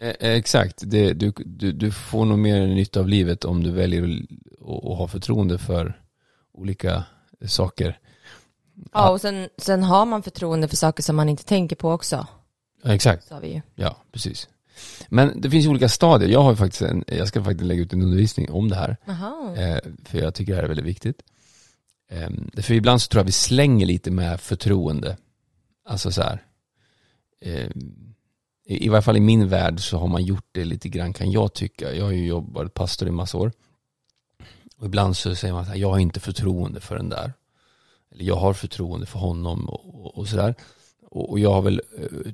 Eh, 0.00 0.08
eh, 0.08 0.30
Exakt, 0.30 0.82
det, 0.86 1.12
du, 1.12 1.32
du, 1.36 1.72
du 1.72 1.92
får 1.92 2.24
nog 2.24 2.38
mer 2.38 2.66
nytta 2.66 3.00
av 3.00 3.08
livet 3.08 3.44
om 3.44 3.62
du 3.62 3.70
väljer 3.70 4.02
att, 4.02 4.10
att, 4.60 4.84
att 4.84 4.98
ha 4.98 5.08
förtroende 5.08 5.58
för 5.58 6.00
olika 6.52 7.04
saker. 7.46 7.98
Ja, 8.92 9.10
och 9.10 9.20
sen, 9.20 9.48
sen 9.58 9.82
har 9.82 10.06
man 10.06 10.22
förtroende 10.22 10.68
för 10.68 10.76
saker 10.76 11.02
som 11.02 11.16
man 11.16 11.28
inte 11.28 11.44
tänker 11.44 11.76
på 11.76 11.90
också, 11.90 12.26
Ja, 12.82 12.94
Exakt. 12.94 13.26
sa 13.28 13.38
vi 13.38 13.52
ju. 13.54 13.60
Ja, 13.74 13.96
precis. 14.12 14.48
Men 15.08 15.40
det 15.40 15.50
finns 15.50 15.64
ju 15.64 15.68
olika 15.68 15.88
stadier. 15.88 16.28
Jag 16.30 16.42
har 16.42 16.50
ju 16.50 16.56
faktiskt 16.56 16.82
en, 16.82 17.04
jag 17.06 17.28
ska 17.28 17.44
faktiskt 17.44 17.66
lägga 17.66 17.82
ut 17.82 17.92
en 17.92 18.02
undervisning 18.02 18.50
om 18.50 18.68
det 18.68 18.76
här. 18.76 18.96
Jaha. 19.04 19.56
Eh, 19.56 19.78
för 20.04 20.18
jag 20.18 20.34
tycker 20.34 20.52
det 20.52 20.56
här 20.56 20.64
är 20.64 20.68
väldigt 20.68 20.86
viktigt. 20.86 21.22
Eh, 22.10 22.30
för 22.62 22.74
ibland 22.74 23.02
så 23.02 23.08
tror 23.08 23.20
jag 23.20 23.24
vi 23.26 23.32
slänger 23.32 23.86
lite 23.86 24.10
med 24.10 24.40
förtroende. 24.40 25.16
Alltså 25.88 26.12
så 26.12 26.22
här. 26.22 26.42
Eh, 27.40 27.70
i, 28.66 28.86
I 28.86 28.88
varje 28.88 29.02
fall 29.02 29.16
i 29.16 29.20
min 29.20 29.48
värld 29.48 29.80
så 29.80 29.98
har 29.98 30.06
man 30.06 30.24
gjort 30.24 30.48
det 30.52 30.64
lite 30.64 30.88
grann 30.88 31.12
kan 31.12 31.30
jag 31.30 31.52
tycka. 31.54 31.94
Jag 31.94 32.04
har 32.04 32.12
ju 32.12 32.26
jobbat 32.26 32.74
pastor 32.74 33.08
i 33.08 33.10
massa 33.10 33.38
år. 33.38 33.52
Och 34.76 34.86
ibland 34.86 35.16
så 35.16 35.34
säger 35.34 35.54
man 35.54 35.64
så 35.64 35.70
här, 35.70 35.78
jag 35.78 35.90
har 35.90 35.98
inte 35.98 36.20
förtroende 36.20 36.80
för 36.80 36.96
den 36.96 37.08
där. 37.08 37.32
Eller 38.14 38.24
jag 38.24 38.36
har 38.36 38.52
förtroende 38.52 39.06
för 39.06 39.18
honom 39.18 39.68
och, 39.68 40.18
och, 40.18 40.28
sådär. 40.28 40.54
Och, 41.10 41.30
och 41.30 41.38
jag 41.40 41.52
har 41.52 41.62
väl, 41.62 41.82
eh, 41.98 42.32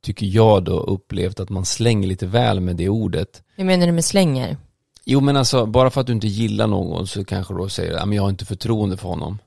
tycker 0.00 0.26
jag 0.26 0.64
då, 0.64 0.80
upplevt 0.80 1.40
att 1.40 1.48
man 1.50 1.64
slänger 1.64 2.08
lite 2.08 2.26
väl 2.26 2.60
med 2.60 2.76
det 2.76 2.88
ordet. 2.88 3.42
Hur 3.56 3.64
menar 3.64 3.86
du 3.86 3.92
med 3.92 4.04
slänger? 4.04 4.56
Jo 5.04 5.20
men 5.20 5.36
alltså, 5.36 5.66
bara 5.66 5.90
för 5.90 6.00
att 6.00 6.06
du 6.06 6.12
inte 6.12 6.26
gillar 6.28 6.66
någon 6.66 7.06
så 7.06 7.24
kanske 7.24 7.54
du 7.54 7.58
då 7.58 7.68
säger, 7.68 7.92
ja 7.92 8.06
men 8.06 8.16
jag 8.16 8.22
har 8.22 8.30
inte 8.30 8.44
förtroende 8.44 8.96
för 8.96 9.08
honom. 9.08 9.38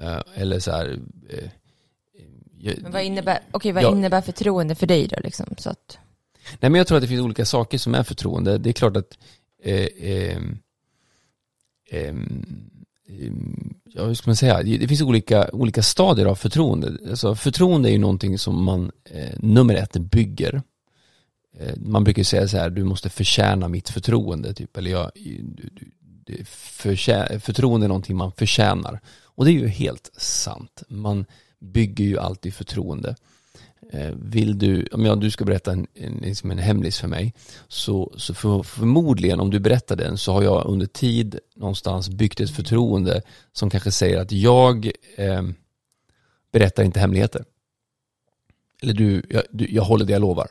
Eh, 0.00 0.18
eller 0.34 0.58
så 0.60 0.70
här, 0.70 0.98
eh, 1.28 1.48
jag, 2.58 2.74
Men 2.82 2.92
vad 2.92 3.02
innebär, 3.02 3.38
okej 3.50 3.72
vad 3.72 3.82
Ja. 3.84 3.90
innebär 3.92 4.20
förtroende 4.20 4.74
för 4.74 4.86
dig 4.86 5.06
då 5.06 5.16
liksom? 5.24 5.46
Så 5.58 5.70
att, 5.70 5.98
Nej 6.60 6.70
men 6.70 6.74
jag 6.74 6.86
tror 6.86 6.98
att 6.98 7.02
det 7.02 7.08
finns 7.08 7.22
olika 7.22 7.44
saker 7.44 7.78
som 7.78 7.94
är 7.94 8.02
förtroende. 8.02 8.58
Det 8.58 8.70
är 8.70 8.72
klart 8.72 8.96
att 8.96 9.18
eh, 9.62 9.88
ehm, 10.00 10.58
ehm, 11.90 12.70
Ehm, 13.08 13.74
ja, 13.84 14.04
hur 14.04 14.14
ska 14.14 14.30
man 14.30 14.36
säga? 14.36 14.62
Det 14.62 14.88
finns 14.88 15.02
olika, 15.02 15.50
olika 15.52 15.82
stadier 15.82 16.26
av 16.26 16.34
förtroende. 16.34 16.98
Alltså, 17.10 17.34
förtroende 17.34 17.88
är 17.88 17.92
ju 17.92 17.98
någonting 17.98 18.38
som 18.38 18.64
man, 18.64 18.92
eh, 19.04 19.34
nummer 19.38 19.74
ett, 19.74 19.92
bygger. 19.92 20.62
Eh, 21.58 21.74
man 21.76 22.04
brukar 22.04 22.22
säga 22.22 22.48
så 22.48 22.56
här, 22.56 22.70
du 22.70 22.84
måste 22.84 23.08
förtjäna 23.08 23.68
mitt 23.68 23.88
förtroende, 23.88 24.54
typ. 24.54 24.76
Eller 24.76 24.90
jag, 24.90 25.10
du, 25.42 25.68
du, 26.24 26.44
förtjä, 26.44 27.40
förtroende 27.40 27.86
är 27.86 27.88
någonting 27.88 28.16
man 28.16 28.32
förtjänar. 28.32 29.00
Och 29.22 29.44
det 29.44 29.50
är 29.50 29.52
ju 29.52 29.68
helt 29.68 30.10
sant. 30.16 30.82
Man 30.88 31.24
bygger 31.60 32.04
ju 32.04 32.18
alltid 32.18 32.54
förtroende. 32.54 33.16
Eh, 33.96 34.14
vill 34.16 34.58
du, 34.58 34.86
om 34.92 35.04
jag, 35.04 35.20
du 35.20 35.30
ska 35.30 35.44
berätta 35.44 35.72
en, 35.72 35.86
en, 35.94 36.12
liksom 36.12 36.50
en 36.50 36.58
hemlis 36.58 36.98
för 36.98 37.08
mig, 37.08 37.34
så, 37.68 38.12
så 38.16 38.34
för, 38.34 38.62
förmodligen 38.62 39.40
om 39.40 39.50
du 39.50 39.58
berättar 39.58 39.96
den 39.96 40.18
så 40.18 40.32
har 40.32 40.42
jag 40.42 40.66
under 40.66 40.86
tid 40.86 41.38
någonstans 41.54 42.08
byggt 42.08 42.40
ett 42.40 42.50
förtroende 42.50 43.22
som 43.52 43.70
kanske 43.70 43.90
säger 43.90 44.20
att 44.20 44.32
jag 44.32 44.90
eh, 45.16 45.42
berättar 46.52 46.82
inte 46.82 47.00
hemligheter. 47.00 47.44
eller 48.82 48.94
du, 48.94 49.22
jag, 49.30 49.42
du, 49.50 49.66
jag 49.70 49.82
håller 49.82 50.04
det 50.04 50.12
jag 50.12 50.20
lovar. 50.22 50.48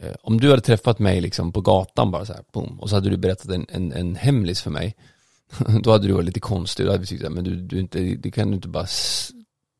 Eh, 0.00 0.14
om 0.22 0.40
du 0.40 0.50
hade 0.50 0.62
träffat 0.62 0.98
mig 0.98 1.20
liksom 1.20 1.52
på 1.52 1.60
gatan 1.60 2.10
bara 2.10 2.26
så 2.26 2.32
här, 2.32 2.44
boom, 2.52 2.80
och 2.80 2.90
så 2.90 2.96
hade 2.96 3.10
du 3.10 3.16
berättat 3.16 3.50
en, 3.50 3.66
en, 3.68 3.92
en 3.92 4.16
hemlis 4.16 4.62
för 4.62 4.70
mig, 4.70 4.96
då 5.82 5.92
hade 5.92 6.06
du 6.06 6.12
varit 6.12 6.26
lite 6.26 6.40
konstig, 6.40 6.86
då 6.86 6.90
hade 6.90 7.00
vi 7.00 7.06
tyckt, 7.06 7.32
men 7.32 7.44
du, 7.44 7.56
du 7.56 7.80
inte, 7.80 7.98
det 7.98 8.30
kan 8.30 8.48
du 8.48 8.54
inte 8.54 8.68
bara 8.68 8.86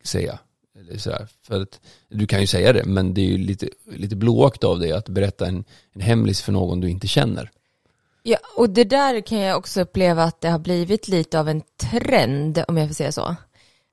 säga. 0.04 0.38
Eller 0.80 0.98
så 0.98 1.10
här, 1.10 1.28
för 1.42 1.62
att, 1.62 1.80
du 2.08 2.26
kan 2.26 2.40
ju 2.40 2.46
säga 2.46 2.72
det, 2.72 2.84
men 2.84 3.14
det 3.14 3.20
är 3.20 3.26
ju 3.26 3.38
lite, 3.38 3.68
lite 3.84 4.16
blåakt 4.16 4.64
av 4.64 4.78
dig 4.78 4.92
att 4.92 5.08
berätta 5.08 5.46
en, 5.46 5.64
en 5.92 6.00
hemlis 6.00 6.42
för 6.42 6.52
någon 6.52 6.80
du 6.80 6.90
inte 6.90 7.08
känner. 7.08 7.50
Ja, 8.22 8.38
och 8.56 8.70
det 8.70 8.84
där 8.84 9.20
kan 9.20 9.38
jag 9.38 9.58
också 9.58 9.80
uppleva 9.80 10.24
att 10.24 10.40
det 10.40 10.48
har 10.48 10.58
blivit 10.58 11.08
lite 11.08 11.40
av 11.40 11.48
en 11.48 11.62
trend, 11.76 12.64
om 12.68 12.76
jag 12.76 12.88
får 12.88 12.94
säga 12.94 13.12
så. 13.12 13.36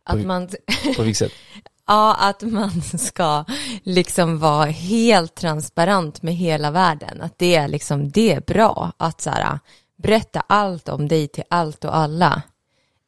Att 0.04 0.22
På- 0.22 0.28
man, 0.28 0.48
På 0.96 1.04
vilket 1.04 1.18
sätt? 1.18 1.32
ja, 1.88 2.16
att 2.20 2.42
man 2.42 2.82
ska 2.82 3.46
liksom 3.84 4.40
vara 4.40 4.66
helt 4.66 5.36
transparent 5.36 6.22
med 6.22 6.36
hela 6.36 6.72
världen. 6.72 7.22
Att 7.22 7.38
det 7.38 7.56
är 7.56 7.68
liksom, 7.68 8.12
det 8.12 8.32
är 8.32 8.42
bra 8.42 8.92
att 8.98 9.22
så 9.22 9.30
här, 9.30 9.60
berätta 9.98 10.44
allt 10.48 10.90
om 10.90 11.08
dig 11.08 11.28
till 11.28 11.44
allt 11.50 11.86
och 11.86 11.96
alla. 11.96 12.42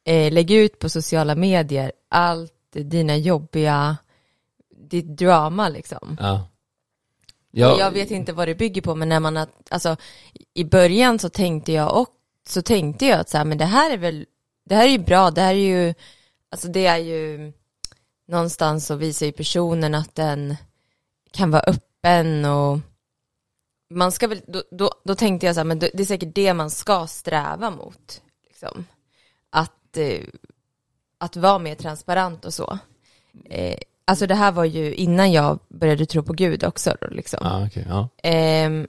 Eh, 0.05 0.33
lägg 0.33 0.51
ut 0.51 0.79
på 0.79 0.89
sociala 0.89 1.35
medier 1.35 1.91
allt 2.09 2.53
dina 2.73 3.17
jobbiga, 3.17 3.97
ditt 4.89 5.17
drama 5.17 5.69
liksom. 5.69 6.17
Ja. 6.19 6.47
Och 7.73 7.79
jag 7.79 7.91
vet 7.91 8.11
inte 8.11 8.33
vad 8.33 8.47
det 8.47 8.55
bygger 8.55 8.81
på, 8.81 8.95
men 8.95 9.09
när 9.09 9.19
man 9.19 9.35
har, 9.35 9.47
alltså 9.69 9.95
i 10.53 10.63
början 10.63 11.19
så 11.19 11.29
tänkte 11.29 11.71
jag 11.71 11.97
och 11.97 12.09
så 12.47 12.61
tänkte 12.61 13.05
jag 13.05 13.19
att 13.19 13.29
så 13.29 13.37
här, 13.37 13.45
men 13.45 13.57
det 13.57 13.65
här 13.65 13.91
är 13.91 13.97
väl, 13.97 14.25
det 14.65 14.75
här 14.75 14.83
är 14.85 14.91
ju 14.91 14.97
bra, 14.97 15.31
det 15.31 15.41
här 15.41 15.53
är 15.53 15.85
ju, 15.87 15.93
alltså 16.49 16.67
det 16.67 16.85
är 16.85 16.97
ju 16.97 17.53
någonstans 18.27 18.85
så 18.85 18.95
visar 18.95 19.25
ju 19.25 19.31
personen 19.31 19.95
att 19.95 20.15
den 20.15 20.55
kan 21.31 21.51
vara 21.51 21.61
öppen 21.61 22.45
och 22.45 22.79
man 23.89 24.11
ska 24.11 24.27
väl, 24.27 24.41
då, 24.47 24.63
då, 24.71 24.91
då 25.03 25.15
tänkte 25.15 25.45
jag 25.45 25.55
så 25.55 25.59
här, 25.59 25.65
men 25.65 25.79
det 25.79 25.89
det 25.93 26.03
är 26.03 26.07
säkert 26.07 26.35
det 26.35 26.53
man 26.53 26.69
ska 26.69 27.07
sträva 27.07 27.69
mot, 27.69 28.21
liksom. 28.47 28.85
Att, 29.49 29.97
eh, 29.97 30.21
att 31.23 31.35
vara 31.35 31.59
mer 31.59 31.75
transparent 31.75 32.45
och 32.45 32.53
så. 32.53 32.77
Eh, 33.45 33.77
alltså 34.05 34.27
det 34.27 34.35
här 34.35 34.51
var 34.51 34.65
ju 34.65 34.93
innan 34.93 35.31
jag 35.31 35.59
började 35.69 36.05
tro 36.05 36.23
på 36.23 36.33
Gud 36.33 36.63
också 36.63 36.95
då, 37.01 37.07
liksom. 37.07 37.39
Ja, 37.41 37.65
okej, 37.67 37.85
ja. 37.89 38.09
Ehm, 38.23 38.87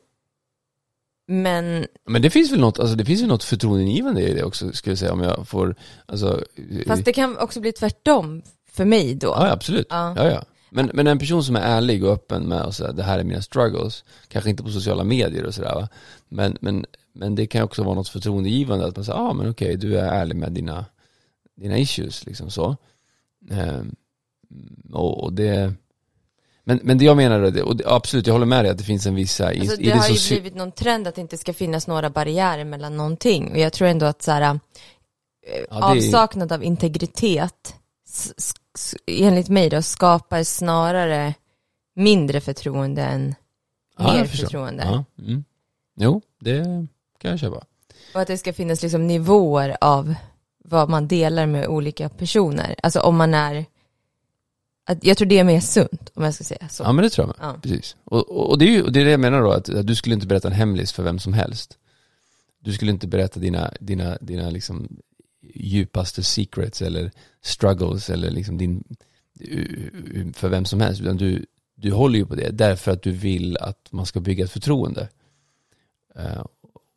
men 1.26 1.86
Men 2.06 2.22
det 2.22 2.30
finns 2.30 2.52
väl 2.52 2.60
något, 2.60 2.78
alltså 2.78 2.96
det 2.96 3.04
finns 3.04 3.22
ju 3.22 3.26
något 3.26 3.44
förtroendeingivande 3.44 4.22
i 4.22 4.34
det 4.34 4.44
också, 4.44 4.72
skulle 4.72 4.92
jag 4.92 4.98
säga, 4.98 5.12
om 5.12 5.20
jag 5.20 5.48
får, 5.48 5.74
alltså... 6.06 6.44
fast 6.86 7.04
det 7.04 7.12
kan 7.12 7.38
också 7.38 7.60
bli 7.60 7.72
tvärtom 7.72 8.42
för 8.70 8.84
mig 8.84 9.14
då. 9.14 9.26
Ja, 9.26 9.50
absolut. 9.50 9.86
Ja. 9.90 10.14
Ja, 10.16 10.30
ja. 10.30 10.44
Men, 10.70 10.90
men 10.94 11.06
en 11.06 11.18
person 11.18 11.44
som 11.44 11.56
är 11.56 11.60
ärlig 11.60 12.04
och 12.04 12.12
öppen 12.12 12.42
med 12.42 12.62
och 12.62 12.74
säga 12.74 12.92
det 12.92 13.02
här 13.02 13.18
är 13.18 13.24
mina 13.24 13.42
struggles, 13.42 14.04
kanske 14.28 14.50
inte 14.50 14.62
på 14.62 14.70
sociala 14.70 15.04
medier 15.04 15.44
och 15.44 15.54
sådär 15.54 15.74
va, 15.74 15.88
men, 16.28 16.56
men, 16.60 16.86
men 17.12 17.34
det 17.34 17.46
kan 17.46 17.62
också 17.62 17.82
vara 17.82 17.94
något 17.94 18.08
förtroendegivande 18.08 18.86
att 18.86 18.96
man 18.96 19.04
säger, 19.04 19.18
ja 19.18 19.24
ah, 19.24 19.32
men 19.32 19.50
okej, 19.50 19.76
du 19.76 19.98
är 19.98 20.12
ärlig 20.12 20.36
med 20.36 20.52
dina, 20.52 20.84
dina 21.56 21.78
issues, 21.78 22.26
liksom 22.26 22.50
så. 22.50 22.76
Ehm, 23.50 23.94
och, 24.92 25.32
det, 25.32 25.75
men, 26.64 26.80
men 26.82 26.99
det 26.99 27.04
jag 27.04 27.16
menar, 27.16 27.40
det- 27.40 27.62
och 27.62 27.76
det, 27.76 27.84
absolut, 27.87 28.26
jag 28.26 28.34
håller 28.34 28.46
med 28.46 28.64
dig 28.64 28.70
att 28.70 28.78
det 28.78 28.84
finns 28.84 29.06
en 29.06 29.14
vissa, 29.14 29.52
i, 29.52 29.61
Alltså, 29.61 29.80
i 29.80 29.84
det 29.84 29.90
har 29.99 30.08
ju 30.08 30.28
blivit 30.28 30.54
någon 30.54 30.73
trend 30.73 31.06
att 31.08 31.14
det 31.14 31.20
inte 31.20 31.38
ska 31.38 31.52
finnas 31.54 31.87
några 31.87 32.11
barriärer 32.11 32.64
mellan 32.64 32.96
någonting. 32.96 33.50
Och 33.50 33.58
jag 33.58 33.73
tror 33.73 33.88
ändå 33.88 34.06
att 34.06 34.23
så 34.23 34.30
här, 34.30 34.42
eh, 34.42 34.58
Ja, 35.70 35.76
det 35.80 35.84
avsaknad 35.84 36.52
av 36.52 36.64
integritet, 36.64 37.75
enligt 39.06 39.49
mig 39.49 39.70
då, 39.70 39.82
skapar 39.82 40.42
snarare 40.42 41.34
mindre 41.94 42.40
förtroende 42.40 43.02
än 43.02 43.34
Ja, 43.99 44.12
mer 44.12 44.25
förtroende. 44.25 44.82
Ja, 44.84 45.04
mm. 45.25 45.44
Jo, 45.96 46.20
det 46.40 46.62
kan 47.18 47.30
jag 47.30 47.40
köpa. 47.40 47.64
Och 48.14 48.20
att 48.20 48.26
det 48.28 48.38
ska 48.38 48.52
finnas 48.52 48.82
liksom 48.82 49.06
nivåer 49.06 49.76
av 49.80 50.14
vad 50.64 50.90
man 50.90 51.09
delar 51.09 51.47
med 51.47 51.66
olika 51.66 52.09
personer. 52.09 52.75
Alltså 52.83 53.00
om 53.00 53.16
man 53.16 53.35
är, 53.35 53.66
att 54.87 55.04
jag 55.04 55.16
tror 55.16 55.28
det 55.28 55.38
är 55.38 55.44
mer 55.44 55.61
sunt 55.61 56.11
om 56.14 56.25
jag 56.25 56.35
ska 56.35 56.44
säga 56.44 56.68
så. 56.68 56.83
Ja 56.83 56.92
men 56.92 57.02
det 57.02 57.11
tror 57.11 57.26
jag 57.26 57.37
med. 57.38 57.54
Ja. 57.54 57.61
Precis. 57.62 57.97
Och, 58.04 58.30
och, 58.30 58.50
och 58.50 58.59
det 58.59 58.64
är 58.64 58.71
ju 58.71 58.83
det, 58.83 59.00
är 59.00 59.04
det 59.04 59.11
jag 59.11 59.21
menar 59.21 59.40
då, 59.40 59.52
att, 59.52 59.68
att 59.68 59.87
du 59.87 59.94
skulle 59.94 60.14
inte 60.14 60.26
berätta 60.26 60.49
en 60.49 60.54
hemlis 60.54 60.92
för 60.92 61.02
vem 61.02 61.18
som 61.18 61.33
helst. 61.33 61.78
Du 62.61 62.73
skulle 62.73 62.90
inte 62.90 63.06
berätta 63.06 63.40
dina, 63.40 63.73
dina, 63.80 64.18
dina 64.21 64.50
liksom 64.50 64.88
djupaste 65.54 66.23
secrets 66.23 66.83
eller 66.83 67.11
struggles 67.42 68.11
eller 68.11 68.30
liksom 68.30 68.59
din, 68.59 68.85
för 70.35 70.49
vem 70.49 70.64
som 70.64 70.80
helst. 70.80 71.00
Utan 71.00 71.16
du, 71.16 71.47
du 71.75 71.92
håller 71.92 72.18
ju 72.18 72.26
på 72.26 72.35
det 72.35 72.50
därför 72.50 72.92
att 72.92 73.02
du 73.02 73.11
vill 73.11 73.56
att 73.56 73.88
man 73.90 74.06
ska 74.06 74.21
bygga 74.21 74.44
ett 74.44 74.50
förtroende. 74.50 75.09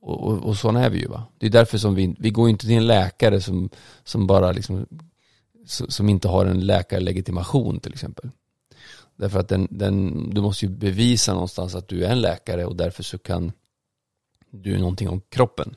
Och, 0.07 0.23
och, 0.23 0.43
och 0.43 0.57
sådana 0.57 0.85
är 0.85 0.89
vi 0.89 0.99
ju 0.99 1.07
va. 1.07 1.23
Det 1.37 1.45
är 1.45 1.49
därför 1.49 1.77
som 1.77 1.95
vi, 1.95 2.15
vi 2.19 2.29
går 2.29 2.49
inte 2.49 2.65
till 2.65 2.77
en 2.77 2.87
läkare 2.87 3.41
som, 3.41 3.69
som 4.03 4.27
bara 4.27 4.51
liksom, 4.51 4.85
som 5.65 6.09
inte 6.09 6.27
har 6.27 6.45
en 6.45 6.65
läkarlegitimation 6.65 7.79
till 7.79 7.93
exempel. 7.93 8.29
Därför 9.15 9.39
att 9.39 9.47
den, 9.47 9.67
den, 9.71 10.29
du 10.29 10.41
måste 10.41 10.65
ju 10.65 10.71
bevisa 10.71 11.33
någonstans 11.33 11.75
att 11.75 11.87
du 11.87 12.05
är 12.05 12.11
en 12.11 12.21
läkare 12.21 12.65
och 12.65 12.75
därför 12.75 13.03
så 13.03 13.17
kan 13.17 13.51
du 14.51 14.77
någonting 14.77 15.09
om 15.09 15.21
kroppen. 15.29 15.75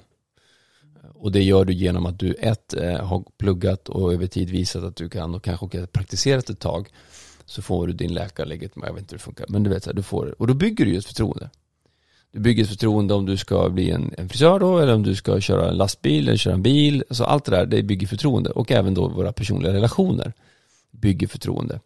Och 1.15 1.33
det 1.33 1.43
gör 1.43 1.65
du 1.65 1.73
genom 1.73 2.07
att 2.07 2.19
du 2.19 2.33
ett, 2.33 2.75
eh, 2.75 3.07
har 3.07 3.25
pluggat 3.39 3.89
och 3.89 4.13
över 4.13 4.27
tid 4.27 4.51
visat 4.51 4.85
att 4.85 4.97
du 4.97 5.09
kan 5.09 5.35
och 5.35 5.45
kanske 5.45 5.67
också 5.67 5.87
praktiserat 5.87 6.51
ett 6.51 6.61
tag. 6.61 6.89
Så 7.45 7.63
får 7.63 7.87
du 7.87 7.93
din 7.93 8.15
läkarlegitimation, 8.15 8.87
jag 8.87 8.95
vet 8.95 9.03
inte 9.03 9.13
hur 9.15 9.19
det 9.19 9.25
funkar, 9.25 9.47
men 9.49 9.63
du 9.63 9.71
vet, 9.71 9.85
så 9.85 9.91
här, 9.91 9.95
du 9.95 10.03
får 10.03 10.27
det. 10.27 10.33
Och 10.33 10.47
då 10.47 10.55
bygger 10.55 10.85
du 10.85 10.91
ju 10.91 10.99
ett 10.99 11.07
förtroende. 11.07 11.51
Du 12.33 12.41
bygger 12.41 12.63
ett 12.63 12.69
förtroende 12.69 13.15
om 13.15 13.27
du 13.27 13.37
ska 13.37 13.69
bli 13.69 13.91
en, 13.91 14.15
en 14.19 14.29
frisör 14.29 14.59
då, 14.61 14.79
eller 14.79 14.95
om 14.95 15.03
du 15.03 15.15
ska 15.15 15.41
köra 15.41 15.69
en 15.69 15.77
lastbil, 15.77 16.29
eller 16.29 16.39
köra 16.39 16.55
en 16.55 16.63
bil. 16.63 17.05
Alltså 17.09 17.25
allt 17.25 17.45
det 17.45 17.51
där, 17.51 17.67
det 17.67 17.83
bygger 17.83 18.07
förtroende. 18.07 18.51
Och 18.51 18.73
även 18.73 18.95
då 18.95 19.09
våra 19.09 19.33
personliga 19.33 19.73
relationer 19.73 20.33
bygger 20.91 21.27
förtroende. 21.27 21.81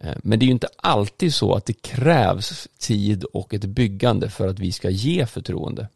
Eh, 0.00 0.16
men 0.22 0.38
det 0.38 0.44
är 0.44 0.46
ju 0.46 0.52
inte 0.52 0.68
alltid 0.76 1.34
så 1.34 1.54
att 1.54 1.66
det 1.66 1.82
krävs 1.82 2.68
tid 2.78 3.24
och 3.24 3.54
ett 3.54 3.64
byggande 3.64 4.30
för 4.30 4.48
att 4.48 4.58
vi 4.58 4.72
ska 4.72 4.90
ge 4.90 5.26
förtroende. 5.26 5.88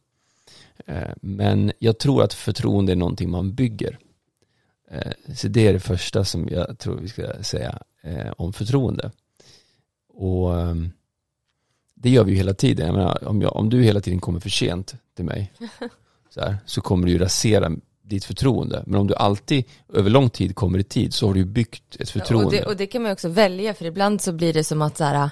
Eh, 0.87 1.11
men 1.23 1.73
jag 1.79 1.99
tror 1.99 2.23
att 2.23 2.35
förtroende 2.35 2.93
är 2.93 2.97
någonting 2.97 3.31
man 3.31 3.55
bygger. 3.55 3.99
Eh, 4.91 5.35
så 5.37 5.49
det 5.49 5.69
är 5.69 5.73
det 5.73 5.81
första 5.81 6.25
som 6.25 6.49
jag 6.49 6.79
tror 6.79 6.97
vi 6.97 7.09
ska 7.09 7.43
säga 7.43 7.79
om 8.37 8.53
förtroende. 8.53 9.11
Och 10.09 10.61
ehm, 10.61 10.93
det 12.02 12.11
gör 12.11 12.25
vi 12.25 12.30
ju 12.30 12.37
hela 12.37 12.54
tiden. 12.54 12.87
Jag 12.87 12.95
menar, 12.95 13.28
om, 13.28 13.42
jag, 13.42 13.57
om 13.57 13.71
du 13.71 13.83
hela 13.83 14.00
tiden 14.00 14.21
kommer 14.21 14.40
för 14.40 14.50
sent 14.50 14.95
till 15.16 15.25
mig 15.25 15.52
så, 16.35 16.40
här, 16.40 16.57
så 16.66 16.80
kommer 16.80 17.07
du 17.07 17.12
ju 17.12 17.19
rasera 17.19 17.71
ditt 18.02 18.25
förtroende. 18.25 18.83
Men 18.87 19.00
om 19.00 19.07
du 19.07 19.14
alltid 19.14 19.64
över 19.92 20.11
lång 20.11 20.30
tid 20.30 20.54
kommer 20.54 20.78
i 20.78 20.85
tid 20.85 21.14
så 21.14 21.26
har 21.26 21.35
du 21.35 21.40
ju 21.40 21.47
byggt 21.47 21.97
ett 21.99 22.11
förtroende. 22.11 22.47
Och 22.47 22.52
det, 22.52 22.64
och 22.64 22.76
det 22.76 22.87
kan 22.87 23.02
man 23.02 23.09
ju 23.09 23.12
också 23.12 23.28
välja, 23.28 23.75
för 23.75 23.85
ibland 23.85 24.21
så 24.21 24.33
blir 24.33 24.52
det 24.52 24.64
som 24.64 24.83
att 24.83 24.97
så 24.97 25.04
här, 25.04 25.30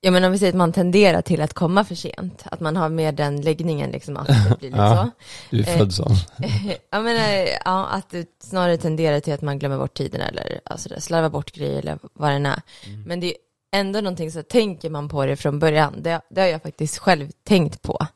jag 0.00 0.12
menar 0.12 0.28
om 0.28 0.32
vi 0.32 0.38
säger 0.38 0.52
att 0.52 0.56
man 0.56 0.72
tenderar 0.72 1.22
till 1.22 1.40
att 1.40 1.54
komma 1.54 1.84
för 1.84 1.94
sent, 1.94 2.42
att 2.44 2.60
man 2.60 2.76
har 2.76 2.88
mer 2.88 3.12
den 3.12 3.40
läggningen 3.40 3.90
liksom 3.90 4.16
att 4.16 4.26
det 4.26 4.58
blir 4.58 4.70
lite 4.70 4.82
Ja. 4.82 5.10
Du 5.50 5.60
är 5.60 5.68
Eh, 5.68 5.78
född 5.78 5.92
sån. 5.92 6.12
Jag 6.90 7.04
menar, 7.04 7.48
ja, 7.64 7.86
att 7.86 8.10
det 8.10 8.28
snarare 8.42 8.76
tenderar 8.76 9.20
till 9.20 9.32
att 9.32 9.42
man 9.42 9.58
glömmer 9.58 9.78
bort 9.78 9.94
tiden 9.94 10.20
eller 10.20 10.60
alltså 10.64 10.88
slarvar 10.98 11.28
bort 11.30 11.52
grejer 11.52 11.78
eller 11.78 11.98
vad 12.12 12.30
det 12.30 12.48
är. 12.48 12.62
Men 13.06 13.20
det 13.20 13.26
är 13.26 13.36
ändå 13.72 14.00
någonting 14.00 14.30
så 14.32 14.42
tänker 14.42 14.90
man 14.90 15.08
på 15.08 15.26
det 15.26 15.36
från 15.36 15.58
början, 15.58 16.02
det, 16.02 16.20
det 16.30 16.40
har 16.40 16.48
jag 16.48 16.62
faktiskt 16.62 16.98
själv 16.98 17.30
tänkt 17.44 17.82
på. 17.82 18.06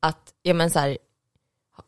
Att, 0.00 0.32
ja 0.42 0.54
men 0.54 0.70
så 0.70 0.78
här, 0.78 0.98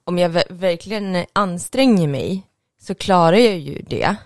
om 0.05 0.19
jag 0.19 0.31
ver- 0.31 0.53
verkligen 0.53 1.25
anstränger 1.33 2.09
mig 2.09 2.43
så 2.83 2.95
klarar 2.95 3.37
jag 3.37 3.59
ju 3.59 3.83
det. 3.89 4.17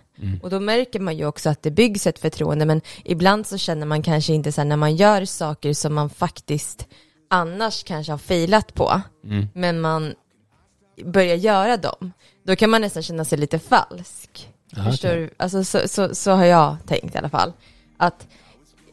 Och 0.43 0.50
då 0.50 0.61
märker 0.61 1.00
man 1.00 1.17
ju 1.17 1.26
också 1.26 1.50
att 1.50 1.62
det 1.62 1.71
byggs 1.71 2.07
ett 2.07 2.19
förtroende, 2.19 2.64
men 2.67 2.81
ibland 3.05 3.47
så 3.47 3.59
känner 3.59 3.87
man 3.87 4.03
kanske 4.03 4.33
inte 4.33 4.53
så 4.53 4.61
här 4.61 4.69
när 4.69 4.76
man 4.76 4.97
gör 4.97 5.25
saker 5.25 5.73
som 5.73 5.95
man 5.95 6.11
faktiskt 6.11 6.87
annars 7.31 7.85
kanske 7.85 8.12
har 8.12 8.19
failat 8.19 8.75
på, 8.75 9.00
men 9.55 9.81
man 9.81 10.14
börjar 11.05 11.37
göra 11.37 11.76
dem, 11.76 12.12
då 12.47 12.57
kan 12.57 12.71
man 12.71 12.81
nästan 12.81 13.03
känna 13.03 13.25
sig 13.25 13.38
lite 13.38 13.59
falsk. 13.59 14.49
Ja, 14.71 14.85
Förstår 14.85 15.09
okej. 15.09 15.21
du? 15.21 15.31
Alltså 15.37 15.64
så, 15.64 15.88
så, 15.88 16.14
så 16.14 16.31
har 16.31 16.45
jag 16.45 16.76
tänkt 16.87 17.14
i 17.14 17.19
alla 17.19 17.29
fall. 17.29 17.53
Att 17.97 18.26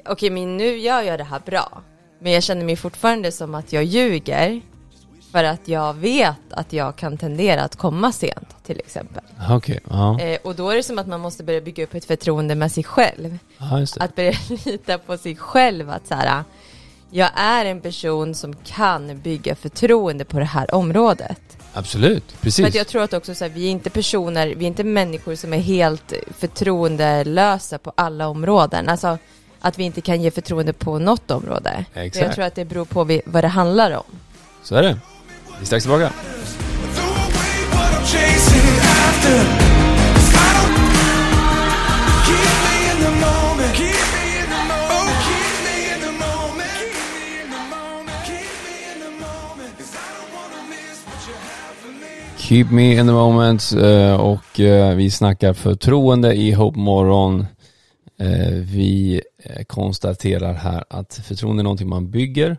okej, 0.06 0.30
men 0.30 0.58
nu 0.58 0.78
gör 0.78 1.02
jag 1.02 1.20
det 1.20 1.24
här 1.24 1.42
bra, 1.46 1.82
men 2.20 2.32
jag 2.32 2.44
känner 2.44 2.66
mig 2.66 2.76
fortfarande 2.76 3.32
som 3.32 3.56
att 3.56 3.74
jag 3.74 3.84
ljuger 3.84 4.62
för 5.32 5.44
att 5.44 5.68
jag 5.68 5.94
vet 5.94 6.38
att 6.50 6.74
jag 6.74 6.96
kan 6.96 7.18
tendera 7.18 7.64
att 7.64 7.76
komma 7.76 8.12
sent 8.12 8.56
till 8.66 8.80
exempel. 8.80 9.24
Okej, 9.50 9.80
ja. 9.90 10.20
Eh, 10.20 10.40
och 10.44 10.56
då 10.56 10.70
är 10.70 10.76
det 10.76 10.84
som 10.84 11.00
att 11.00 11.08
man 11.08 11.20
måste 11.22 11.44
börja 11.44 11.62
bygga 11.62 11.84
upp 11.84 11.94
ett 11.94 12.06
förtroende 12.06 12.56
med 12.56 12.72
sig 12.72 12.84
själv. 12.84 13.38
ja. 13.58 13.86
Att 14.00 14.16
börja 14.16 14.34
lita 14.66 14.98
på 14.98 15.18
sig 15.18 15.36
själv 15.36 15.90
att 15.90 16.08
så 16.08 16.16
här, 16.16 16.44
jag 17.10 17.30
är 17.36 17.66
en 17.66 17.82
person 17.82 18.36
som 18.36 18.56
kan 18.56 19.20
bygga 19.20 19.56
förtroende 19.56 20.26
på 20.26 20.40
det 20.40 20.46
här 20.46 20.76
området. 20.76 21.58
Absolut, 21.74 22.32
För 22.32 22.42
precis. 22.42 22.66
att 22.66 22.76
jag 22.76 22.88
tror 22.88 23.04
att 23.04 23.14
också 23.14 23.36
så 23.36 23.44
här, 23.46 23.52
vi 23.52 23.68
är 23.68 23.72
inte 23.72 23.90
personer, 23.90 24.48
vi 24.48 24.66
är 24.66 24.68
inte 24.68 24.84
människor 24.84 25.36
som 25.36 25.54
är 25.54 25.58
helt 25.58 26.14
förtroendelösa 26.38 27.78
på 27.78 27.94
alla 27.96 28.28
områden. 28.28 28.90
Alltså 28.90 29.18
att 29.62 29.80
vi 29.80 29.84
inte 29.84 30.02
kan 30.02 30.22
ge 30.22 30.32
förtroende 30.32 30.74
på 30.74 31.00
något 31.00 31.32
område. 31.32 31.86
Exakt. 31.94 32.26
Jag 32.26 32.36
tror 32.36 32.46
att 32.46 32.56
det 32.56 32.66
beror 32.66 32.86
på 32.86 33.04
vi- 33.04 33.22
vad 33.26 33.44
det 33.44 33.48
handlar 33.48 33.92
om. 33.92 34.04
Så 34.64 34.76
är 34.76 34.82
det. 34.84 34.98
Vi 35.58 35.62
är 35.62 35.66
strax 35.66 35.84
tillbaka. 35.84 36.12
Me 42.62 42.92
in 42.92 42.98
the 43.04 43.12
moment. 43.12 43.76
Keep 52.38 52.66
me 52.72 52.98
in 53.00 53.08
the 53.08 53.14
moment 53.14 53.72
eh, 53.82 54.16
och 54.16 54.60
eh, 54.60 54.96
vi 54.96 55.12
snackar 55.12 55.54
förtroende 55.54 56.34
i 56.34 56.52
Hope 56.52 56.80
Morgon. 56.80 57.46
Eh, 58.22 58.54
Vi 58.54 59.22
eh, 59.38 59.64
konstaterar 59.64 60.54
här 60.54 60.84
att 60.90 61.14
förtroende 61.24 61.62
är 61.62 61.64
någonting 61.64 61.90
man 61.90 62.12
bygger. 62.12 62.58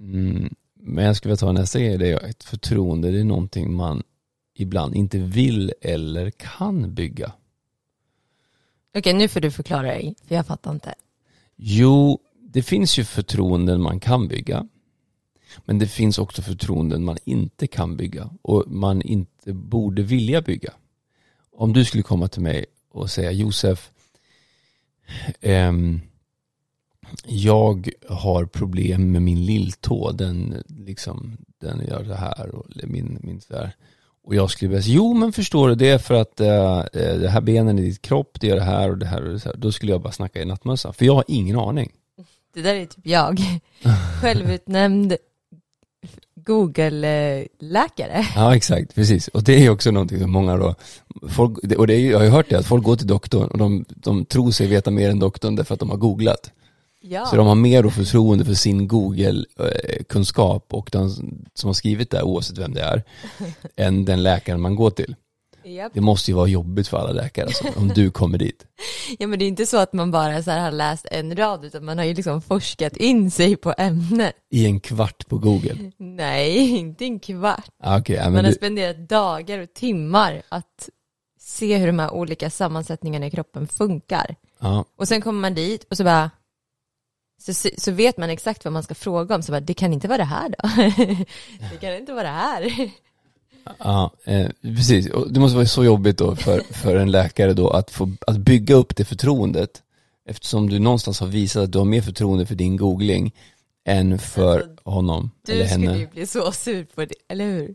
Mm, 0.00 0.54
Men 0.74 1.04
jag 1.04 1.16
skulle 1.16 1.30
vilja 1.30 1.36
ta 1.46 1.52
nästa 1.52 1.78
grej, 1.78 1.98
det 1.98 2.08
är 2.08 2.30
att 2.30 2.44
förtroende 2.44 3.10
det 3.10 3.20
är 3.20 3.24
någonting 3.24 3.72
man 3.74 4.02
ibland 4.54 4.94
inte 4.94 5.18
vill 5.18 5.72
eller 5.80 6.30
kan 6.30 6.94
bygga. 6.94 7.32
Okej, 8.96 9.14
nu 9.14 9.28
får 9.28 9.40
du 9.40 9.50
förklara 9.50 9.82
dig, 9.82 10.14
för 10.24 10.34
jag 10.34 10.46
fattar 10.46 10.70
inte. 10.70 10.94
Jo, 11.56 12.18
det 12.40 12.62
finns 12.62 12.98
ju 12.98 13.04
förtroenden 13.04 13.82
man 13.82 14.00
kan 14.00 14.28
bygga. 14.28 14.68
Men 15.64 15.78
det 15.78 15.86
finns 15.86 16.18
också 16.18 16.42
förtroenden 16.42 17.04
man 17.04 17.18
inte 17.24 17.66
kan 17.66 17.96
bygga 17.96 18.30
och 18.42 18.64
man 18.66 19.02
inte 19.02 19.52
borde 19.52 20.02
vilja 20.02 20.42
bygga. 20.42 20.72
Om 21.52 21.72
du 21.72 21.84
skulle 21.84 22.02
komma 22.02 22.28
till 22.28 22.42
mig 22.42 22.66
och 22.90 23.10
säga 23.10 23.32
Josef, 23.32 23.90
jag 27.26 27.88
har 28.08 28.44
problem 28.44 29.12
med 29.12 29.22
min 29.22 29.46
lilltå, 29.46 30.12
den, 30.12 30.62
liksom, 30.68 31.36
den 31.60 31.86
gör 31.88 32.02
det 32.02 32.14
här 32.14 32.54
och 32.54 32.66
min, 32.82 33.18
min 33.22 33.40
så 33.40 33.56
här. 33.56 33.72
Och 34.24 34.34
jag 34.34 34.50
skulle 34.50 34.68
börja 34.68 34.82
säga, 34.82 34.94
jo 34.94 35.14
men 35.14 35.32
förstår 35.32 35.68
du, 35.68 35.74
det 35.74 35.90
är 35.90 35.98
för 35.98 36.14
att 36.14 36.40
eh, 36.40 36.84
det 36.92 37.28
här 37.28 37.40
benen 37.40 37.78
i 37.78 37.82
ditt 37.82 38.02
kropp, 38.02 38.40
det 38.40 38.46
gör 38.46 38.56
det 38.56 38.62
här 38.62 38.90
och 38.90 38.98
det 38.98 39.06
här 39.06 39.22
och 39.22 39.32
det 39.32 39.44
här. 39.44 39.54
Då 39.56 39.72
skulle 39.72 39.92
jag 39.92 40.00
bara 40.00 40.12
snacka 40.12 40.42
i 40.42 40.44
nattmössa, 40.44 40.92
för 40.92 41.04
jag 41.04 41.14
har 41.14 41.24
ingen 41.28 41.58
aning. 41.58 41.92
Det 42.54 42.62
där 42.62 42.74
är 42.74 42.86
typ 42.86 43.06
jag. 43.06 43.40
Självutnämnd 44.22 45.16
Google-läkare. 46.48 48.26
Ja 48.34 48.56
exakt, 48.56 48.94
precis. 48.94 49.28
Och 49.28 49.42
det 49.42 49.66
är 49.66 49.70
också 49.70 49.90
någonting 49.90 50.20
som 50.20 50.30
många 50.30 50.56
då, 50.56 50.74
folk, 51.28 51.58
och 51.58 51.86
det 51.86 51.94
är 51.94 51.98
ju, 51.98 52.10
jag 52.10 52.18
har 52.18 52.24
ju 52.24 52.30
hört 52.30 52.48
det, 52.48 52.58
att 52.58 52.66
folk 52.66 52.84
går 52.84 52.96
till 52.96 53.06
doktorn 53.06 53.48
och 53.48 53.58
de, 53.58 53.84
de 53.88 54.24
tror 54.24 54.50
sig 54.50 54.66
veta 54.66 54.90
mer 54.90 55.10
än 55.10 55.18
doktorn 55.18 55.56
därför 55.56 55.74
att 55.74 55.80
de 55.80 55.90
har 55.90 55.96
googlat. 55.96 56.50
Ja. 57.00 57.26
Så 57.26 57.36
de 57.36 57.46
har 57.46 57.54
mer 57.54 57.82
då 57.82 57.90
förtroende 57.90 58.44
för 58.44 58.54
sin 58.54 58.88
Google-kunskap 58.88 60.74
och 60.74 60.88
den 60.92 61.10
som 61.54 61.68
har 61.68 61.72
skrivit 61.72 62.10
det, 62.10 62.22
oavsett 62.22 62.58
vem 62.58 62.74
det 62.74 62.82
är, 62.82 63.02
än 63.76 64.04
den 64.04 64.22
läkaren 64.22 64.60
man 64.60 64.76
går 64.76 64.90
till. 64.90 65.16
Japp. 65.70 65.94
Det 65.94 66.00
måste 66.00 66.30
ju 66.30 66.34
vara 66.34 66.46
jobbigt 66.48 66.88
för 66.88 66.98
alla 66.98 67.12
läkare 67.12 67.46
alltså, 67.46 67.64
om 67.76 67.88
du 67.88 68.10
kommer 68.10 68.38
dit. 68.38 68.66
Ja 69.18 69.26
men 69.26 69.38
det 69.38 69.44
är 69.44 69.48
inte 69.48 69.66
så 69.66 69.76
att 69.76 69.92
man 69.92 70.10
bara 70.10 70.42
så 70.42 70.50
har 70.50 70.70
läst 70.70 71.06
en 71.10 71.36
rad 71.36 71.64
utan 71.64 71.84
man 71.84 71.98
har 71.98 72.04
ju 72.04 72.14
liksom 72.14 72.42
forskat 72.42 72.96
in 72.96 73.30
sig 73.30 73.56
på 73.56 73.74
ämnet. 73.78 74.34
I 74.50 74.66
en 74.66 74.80
kvart 74.80 75.28
på 75.28 75.38
Google. 75.38 75.92
Nej, 75.96 76.70
inte 76.70 77.04
en 77.04 77.20
kvart. 77.20 77.70
Ah, 77.82 78.00
men 78.08 78.32
Man 78.32 78.34
har 78.34 78.42
du, 78.42 78.52
spenderat 78.52 79.08
dagar 79.08 79.58
och 79.58 79.74
timmar 79.74 80.42
att 80.48 80.88
se 81.40 81.76
hur 81.76 81.86
de 81.86 81.98
här 81.98 82.10
olika 82.10 82.50
sammansättningarna 82.50 83.26
i 83.26 83.30
kroppen 83.30 83.68
funkar. 83.68 84.36
ja, 84.60 84.84
Och 84.98 85.08
sen 85.08 85.20
kommer 85.20 85.40
man 85.40 85.54
dit 85.54 85.86
och 85.90 85.96
så 85.96 86.04
bara 86.04 86.30
så, 87.40 87.68
så 87.76 87.92
vet 87.92 88.16
man 88.16 88.30
exakt 88.30 88.64
vad 88.64 88.72
man 88.72 88.82
ska 88.82 88.94
fråga 88.94 89.34
om, 89.34 89.42
så 89.42 89.52
bara, 89.52 89.60
det 89.60 89.74
kan 89.74 89.92
inte 89.92 90.08
vara 90.08 90.18
det 90.18 90.24
här 90.24 90.48
då. 90.48 90.68
det 91.70 91.76
kan 91.80 91.94
inte 91.94 92.12
vara 92.12 92.22
det 92.22 92.28
här. 92.28 92.90
Ja, 93.78 94.10
eh, 94.24 94.46
precis. 94.62 95.10
Och 95.10 95.32
det 95.32 95.40
måste 95.40 95.56
vara 95.56 95.66
så 95.66 95.84
jobbigt 95.84 96.18
då 96.18 96.36
för, 96.36 96.60
för 96.60 96.96
en 96.96 97.10
läkare 97.10 97.52
då 97.52 97.70
att, 97.70 97.90
få, 97.90 98.12
att 98.26 98.36
bygga 98.38 98.74
upp 98.74 98.96
det 98.96 99.04
förtroendet 99.04 99.82
eftersom 100.28 100.70
du 100.70 100.78
någonstans 100.78 101.20
har 101.20 101.26
visat 101.26 101.62
att 101.64 101.72
du 101.72 101.78
har 101.78 101.84
mer 101.84 102.02
förtroende 102.02 102.46
för 102.46 102.54
din 102.54 102.76
googling 102.76 103.34
än 103.84 104.18
för 104.18 104.60
Alltså, 104.60 104.90
honom 104.90 105.30
eller 105.48 105.62
Du 105.62 105.68
skulle 105.68 105.86
henne. 105.88 105.98
ju 105.98 106.06
bli 106.06 106.26
så 106.26 106.52
sur 106.52 106.84
på 106.94 107.04
det, 107.04 107.14
eller 107.28 107.44
hur? 107.44 107.74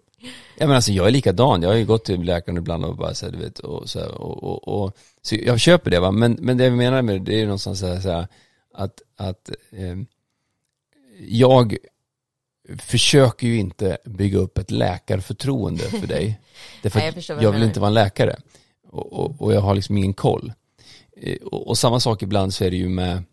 Ja 0.58 0.68
men 0.68 0.72
alltså 0.76 0.92
jag 0.92 1.08
är 1.08 1.12
likadan, 1.12 1.62
jag 1.62 1.70
har 1.70 1.76
ju 1.76 1.86
gått 1.86 2.06
till 2.06 2.22
läkaren 2.24 2.58
ibland 2.58 2.86
och 2.86 2.96
bara 2.98 3.14
så 3.14 3.26
här, 3.26 3.32
du 3.34 3.38
vet, 3.40 3.60
och 3.60 3.90
så, 3.90 4.00
här, 4.00 4.22
och, 4.22 4.44
och, 4.44 4.68
och 4.84 4.98
så 5.22 5.36
jag 5.36 5.60
köper 5.60 5.92
det 5.92 6.00
va, 6.00 6.12
men, 6.12 6.38
men 6.42 6.58
det 6.58 6.64
jag 6.64 6.74
menar 6.74 7.02
med 7.02 7.16
det, 7.16 7.26
det 7.26 7.36
är 7.36 7.40
ju 7.40 7.46
någonstans 7.46 7.80
så 7.80 7.88
här, 7.88 8.00
så 8.00 8.10
här 8.12 8.28
att, 8.74 9.02
att 9.18 9.50
eh, 9.72 9.98
jag 11.28 11.78
försöker 12.78 13.48
ju 13.48 13.58
inte 13.58 13.98
bygga 14.06 14.38
upp 14.38 14.58
ett 14.58 14.72
läkarförtroende 14.72 15.84
för 15.84 16.08
dig. 16.08 16.40
Därför 16.82 17.00
Nej, 17.00 17.14
jag 17.28 17.44
jag 17.44 17.52
vill 17.52 17.64
inte 17.64 17.80
vara 17.80 17.88
en 17.88 17.94
läkare. 17.94 18.36
Och, 18.88 19.14
och, 19.14 19.42
och 19.42 19.54
jag 19.54 19.62
har 19.62 19.76
liksom 19.76 19.98
ingen 19.98 20.14
koll. 20.14 20.54
Eh, 21.18 21.38
Och, 21.38 21.68
och 21.68 21.78
samma 21.78 22.00
sak 22.00 22.24
ibland 22.24 22.54
så 22.54 22.64
är 22.64 22.72
det 22.72 22.78
ju 22.78 22.90
med, 22.90 23.24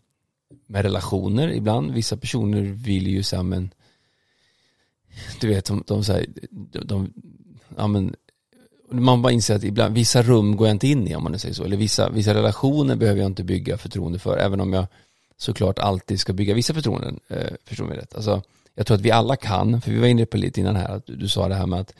med 0.67 0.81
relationer 0.81 1.51
ibland. 1.51 1.91
Vissa 1.91 2.17
personer 2.17 2.61
vill 2.61 3.07
ju 3.07 3.23
säga 3.23 3.43
men 3.43 3.73
du 5.39 5.47
vet, 5.47 5.65
de, 5.65 5.83
de, 5.87 6.03
så 6.03 6.13
här, 6.13 6.25
de, 6.49 6.79
de 6.79 7.13
ja 7.77 7.87
men 7.87 8.15
man 8.91 9.21
bara 9.21 9.33
inser 9.33 9.55
att 9.55 9.63
ibland, 9.63 9.95
vissa 9.95 10.21
rum 10.21 10.55
går 10.57 10.67
jag 10.67 10.75
inte 10.75 10.87
in 10.87 11.07
i 11.07 11.15
om 11.15 11.23
man 11.23 11.31
nu 11.31 11.37
säger 11.37 11.55
så. 11.55 11.63
Eller 11.63 11.77
vissa, 11.77 12.09
vissa 12.09 12.33
relationer 12.33 12.95
behöver 12.95 13.21
jag 13.21 13.29
inte 13.29 13.43
bygga 13.43 13.77
förtroende 13.77 14.19
för. 14.19 14.37
Även 14.37 14.61
om 14.61 14.73
jag 14.73 14.87
såklart 15.37 15.79
alltid 15.79 16.19
ska 16.19 16.33
bygga 16.33 16.53
vissa 16.53 16.73
förtroenden. 16.73 17.19
Eh, 17.27 17.53
förstår 17.65 17.85
mig 17.85 17.97
rätt. 17.97 18.15
Alltså, 18.15 18.41
jag 18.75 18.87
tror 18.87 18.95
att 18.95 19.01
vi 19.01 19.11
alla 19.11 19.35
kan, 19.35 19.81
för 19.81 19.91
vi 19.91 19.99
var 19.99 20.07
inne 20.07 20.25
på 20.25 20.37
lite 20.37 20.59
innan 20.59 20.75
här, 20.75 20.95
att 20.95 21.05
du, 21.05 21.15
du 21.15 21.27
sa 21.27 21.47
det 21.47 21.55
här 21.55 21.67
med 21.67 21.79
att, 21.79 21.93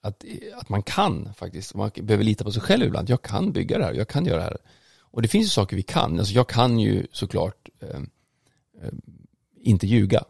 att, 0.00 0.24
att 0.54 0.68
man 0.68 0.82
kan 0.82 1.34
faktiskt, 1.34 1.74
man 1.74 1.90
behöver 2.02 2.24
lita 2.24 2.44
på 2.44 2.52
sig 2.52 2.62
själv 2.62 2.86
ibland. 2.86 3.10
Jag 3.10 3.22
kan 3.22 3.52
bygga 3.52 3.78
det 3.78 3.84
här, 3.84 3.92
jag 3.92 4.08
kan 4.08 4.26
göra 4.26 4.36
det 4.36 4.42
här. 4.42 4.56
Och 5.00 5.22
det 5.22 5.28
finns 5.28 5.46
ju 5.46 5.48
saker 5.48 5.76
vi 5.76 5.82
kan. 5.82 6.18
Alltså 6.18 6.34
jag 6.34 6.48
kan 6.48 6.78
ju 6.78 7.06
såklart 7.12 7.68
eh, 7.80 8.00
inte 9.60 9.86
ljuga. 9.86 10.24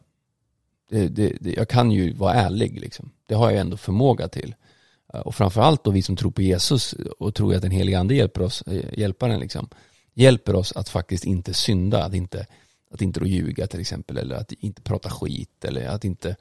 Det, 0.91 1.09
det, 1.09 1.37
det, 1.41 1.53
jag 1.53 1.69
kan 1.69 1.91
ju 1.91 2.13
vara 2.13 2.35
ärlig 2.35 2.81
liksom. 2.81 3.11
Det 3.27 3.35
har 3.35 3.51
jag 3.51 3.61
ändå 3.61 3.77
förmåga 3.77 4.29
till. 4.29 4.55
Eh, 5.15 5.21
och 5.21 5.35
framförallt 5.35 5.85
då 5.85 5.91
vi 5.91 6.03
som 6.03 6.17
tror 6.17 6.31
på 6.31 6.43
Jesus 6.43 6.93
och 7.19 7.35
tror 7.35 7.55
att 7.55 7.63
den 7.63 7.71
heliga 7.71 8.01
ande 8.01 8.15
hjälper 8.15 8.43
oss, 8.43 8.63
eh, 8.63 8.99
hjälparen 8.99 9.41
liksom, 9.41 9.69
hjälper 10.15 10.55
oss 10.55 10.73
att 10.73 10.89
faktiskt 10.89 11.25
inte 11.25 11.55
synda, 11.55 12.05
att 12.05 12.15
inte, 12.15 12.47
att 12.91 13.03
inte 13.03 13.21
då 13.21 13.27
ljuga 13.27 13.67
till 13.67 13.81
exempel, 13.81 14.17
eller 14.17 14.37
att 14.37 14.53
inte 14.53 14.83
prata 14.83 15.11
skit, 15.11 15.65
eller 15.65 15.89
att 15.89 16.05
inte, 16.05 16.37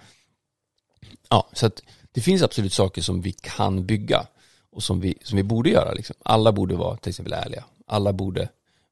ja, 1.29 1.49
så 1.53 1.65
att 1.65 1.81
det 2.11 2.21
finns 2.21 2.41
absolut 2.41 2.73
saker 2.73 3.01
som 3.01 3.21
vi 3.21 3.31
kan 3.31 3.85
bygga 3.85 4.27
och 4.71 4.83
som 4.83 4.99
vi, 4.99 5.17
som 5.23 5.37
vi 5.37 5.43
borde 5.43 5.69
göra 5.69 5.93
liksom. 5.93 6.15
Alla 6.23 6.51
borde 6.51 6.75
vara 6.75 6.97
till 6.97 7.09
exempel 7.09 7.33
ärliga, 7.33 7.65
alla 7.87 8.13
borde 8.13 8.49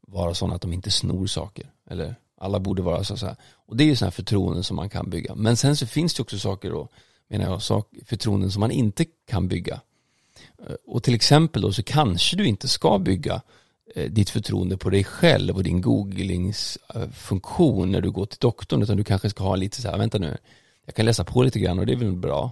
vara 0.08 0.34
sådana 0.34 0.56
att 0.56 0.62
de 0.62 0.74
inte 0.74 0.92
snor 0.92 1.28
saker, 1.28 1.72
eller 1.90 2.16
alla 2.38 2.60
borde 2.60 2.82
vara 2.82 3.04
så, 3.04 3.18
så 3.18 3.26
här. 3.26 3.36
Och 3.66 3.78
det 3.78 3.84
är 3.84 3.86
ju 3.86 3.96
sådana 3.96 4.10
här 4.10 4.12
förtroenden 4.16 4.64
som 4.64 4.76
man 4.76 4.90
kan 4.90 5.10
bygga. 5.10 5.36
Men 5.36 5.58
sen 5.58 5.76
så 5.76 5.88
finns 5.88 6.14
det 6.14 6.22
också 6.22 6.40
saker 6.40 6.70
då, 6.70 6.90
menar 7.28 7.46
jag, 7.46 7.62
sak, 7.62 7.94
förtroenden 8.06 8.52
som 8.52 8.60
man 8.60 8.72
inte 8.72 9.06
kan 9.28 9.48
bygga. 9.48 9.82
Eh, 10.60 10.76
och 10.86 11.04
till 11.04 11.16
exempel 11.16 11.62
då 11.62 11.74
så 11.74 11.84
kanske 11.84 12.38
du 12.38 12.46
inte 12.46 12.68
ska 12.68 13.00
bygga 13.00 13.42
Eh, 13.96 14.12
ditt 14.12 14.30
förtroende 14.30 14.78
på 14.78 14.90
dig 14.90 15.04
själv 15.04 15.56
och 15.56 15.64
din 15.64 15.82
googlingsfunktion 15.82 17.84
eh, 17.84 17.90
när 17.92 18.02
du 18.02 18.12
går 18.12 18.26
till 18.26 18.40
doktorn 18.40 18.84
utan 18.84 18.98
du 18.98 19.04
kanske 19.04 19.30
ska 19.30 19.44
ha 19.44 19.56
lite 19.56 19.82
så 19.82 19.90
här, 19.90 19.98
vänta 19.98 20.18
nu, 20.18 20.38
jag 20.86 20.96
kan 20.96 21.06
läsa 21.06 21.24
på 21.24 21.44
lite 21.44 21.60
grann 21.60 21.80
och 21.80 21.86
det 21.86 21.94
är 21.94 21.98
väl 21.98 22.16
bra. 22.16 22.52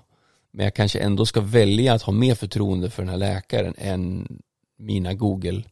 Men 0.51 0.63
jag 0.63 0.73
kanske 0.73 0.99
ändå 0.99 1.25
ska 1.25 1.41
välja 1.41 1.93
att 1.93 2.01
ha 2.01 2.13
mer 2.13 2.35
förtroende 2.35 2.89
för 2.89 3.03
den 3.03 3.09
här 3.09 3.17
läkaren 3.17 3.73
än 3.77 4.27
mina 4.77 5.13
Google 5.13 5.63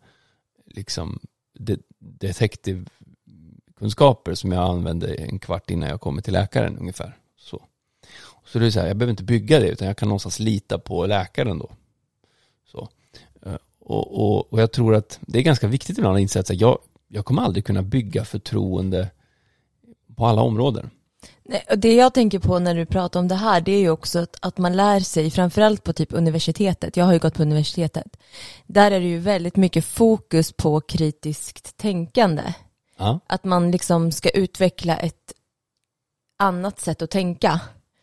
liksom 0.65 1.19
de, 1.60 1.78
detective 1.99 2.86
kunskaper 3.76 4.34
som 4.34 4.52
jag 4.52 4.63
använde 4.63 5.15
en 5.15 5.39
kvart 5.39 5.69
innan 5.69 5.89
jag 5.89 6.02
kommer 6.02 6.21
till 6.21 6.34
läkaren 6.34 6.78
ungefär. 6.78 7.17
Så, 7.38 7.65
så 8.45 8.60
det 8.60 8.65
är 8.65 8.71
så 8.71 8.80
här, 8.80 8.88
jag 8.88 8.97
behöver 8.97 9.12
inte 9.12 9.23
bygga 9.23 9.60
det 9.60 9.67
utan 9.67 9.88
jag 9.88 9.97
kan 9.97 10.08
någonstans 10.08 10.39
lita 10.39 10.80
på 10.80 11.06
läkaren 11.06 11.60
då. 11.60 11.71
Så. 12.65 12.89
Och, 13.86 14.19
och, 14.19 14.54
och 14.54 14.62
jag 14.62 14.72
tror 14.72 14.96
att 14.96 15.19
det 15.22 15.39
är 15.39 15.43
ganska 15.43 15.67
viktigt 15.67 15.98
ibland 15.98 16.15
att 16.15 16.22
inse 16.22 16.39
att 16.39 16.50
jag, 16.50 16.80
jag 17.08 17.26
kommer 17.26 17.41
aldrig 17.41 17.65
kunna 17.65 17.82
bygga 17.82 18.26
förtroende 18.26 19.10
på 20.15 20.26
alla 20.26 20.41
områden. 20.41 20.89
Det 21.76 21.93
jag 21.93 22.13
tänker 22.13 22.39
på 22.39 22.60
när 22.60 22.76
du 22.76 22.86
pratar 22.86 23.19
om 23.19 23.28
det 23.28 23.36
här, 23.36 23.62
det 23.62 23.72
är 23.72 23.80
ju 23.80 23.89
också 23.89 24.19
att, 24.19 24.38
att 24.41 24.58
man 24.58 24.76
lär 24.76 25.00
sig, 25.00 25.32
framförallt 25.32 25.84
på 25.84 25.93
typ 25.93 26.13
universitetet, 26.13 26.98
jag 26.98 27.06
har 27.06 27.13
ju 27.13 27.19
gått 27.19 27.34
på 27.34 27.41
universitetet, 27.41 28.17
där 28.65 28.91
är 28.91 29.00
det 29.00 29.08
ju 29.08 29.19
väldigt 29.19 29.56
mycket 29.56 29.86
fokus 29.86 30.52
på 30.52 30.82
kritiskt 30.82 31.78
tänkande. 31.78 32.54
Ja, 32.98 33.19
Att 33.28 33.43
man 33.43 33.72
liksom 33.72 34.12
ska 34.12 34.30
utveckla 34.30 34.98
ett 34.98 35.34
annat 36.39 36.80
sätt 36.80 37.02
att 37.02 37.12
tänka, 37.12 37.60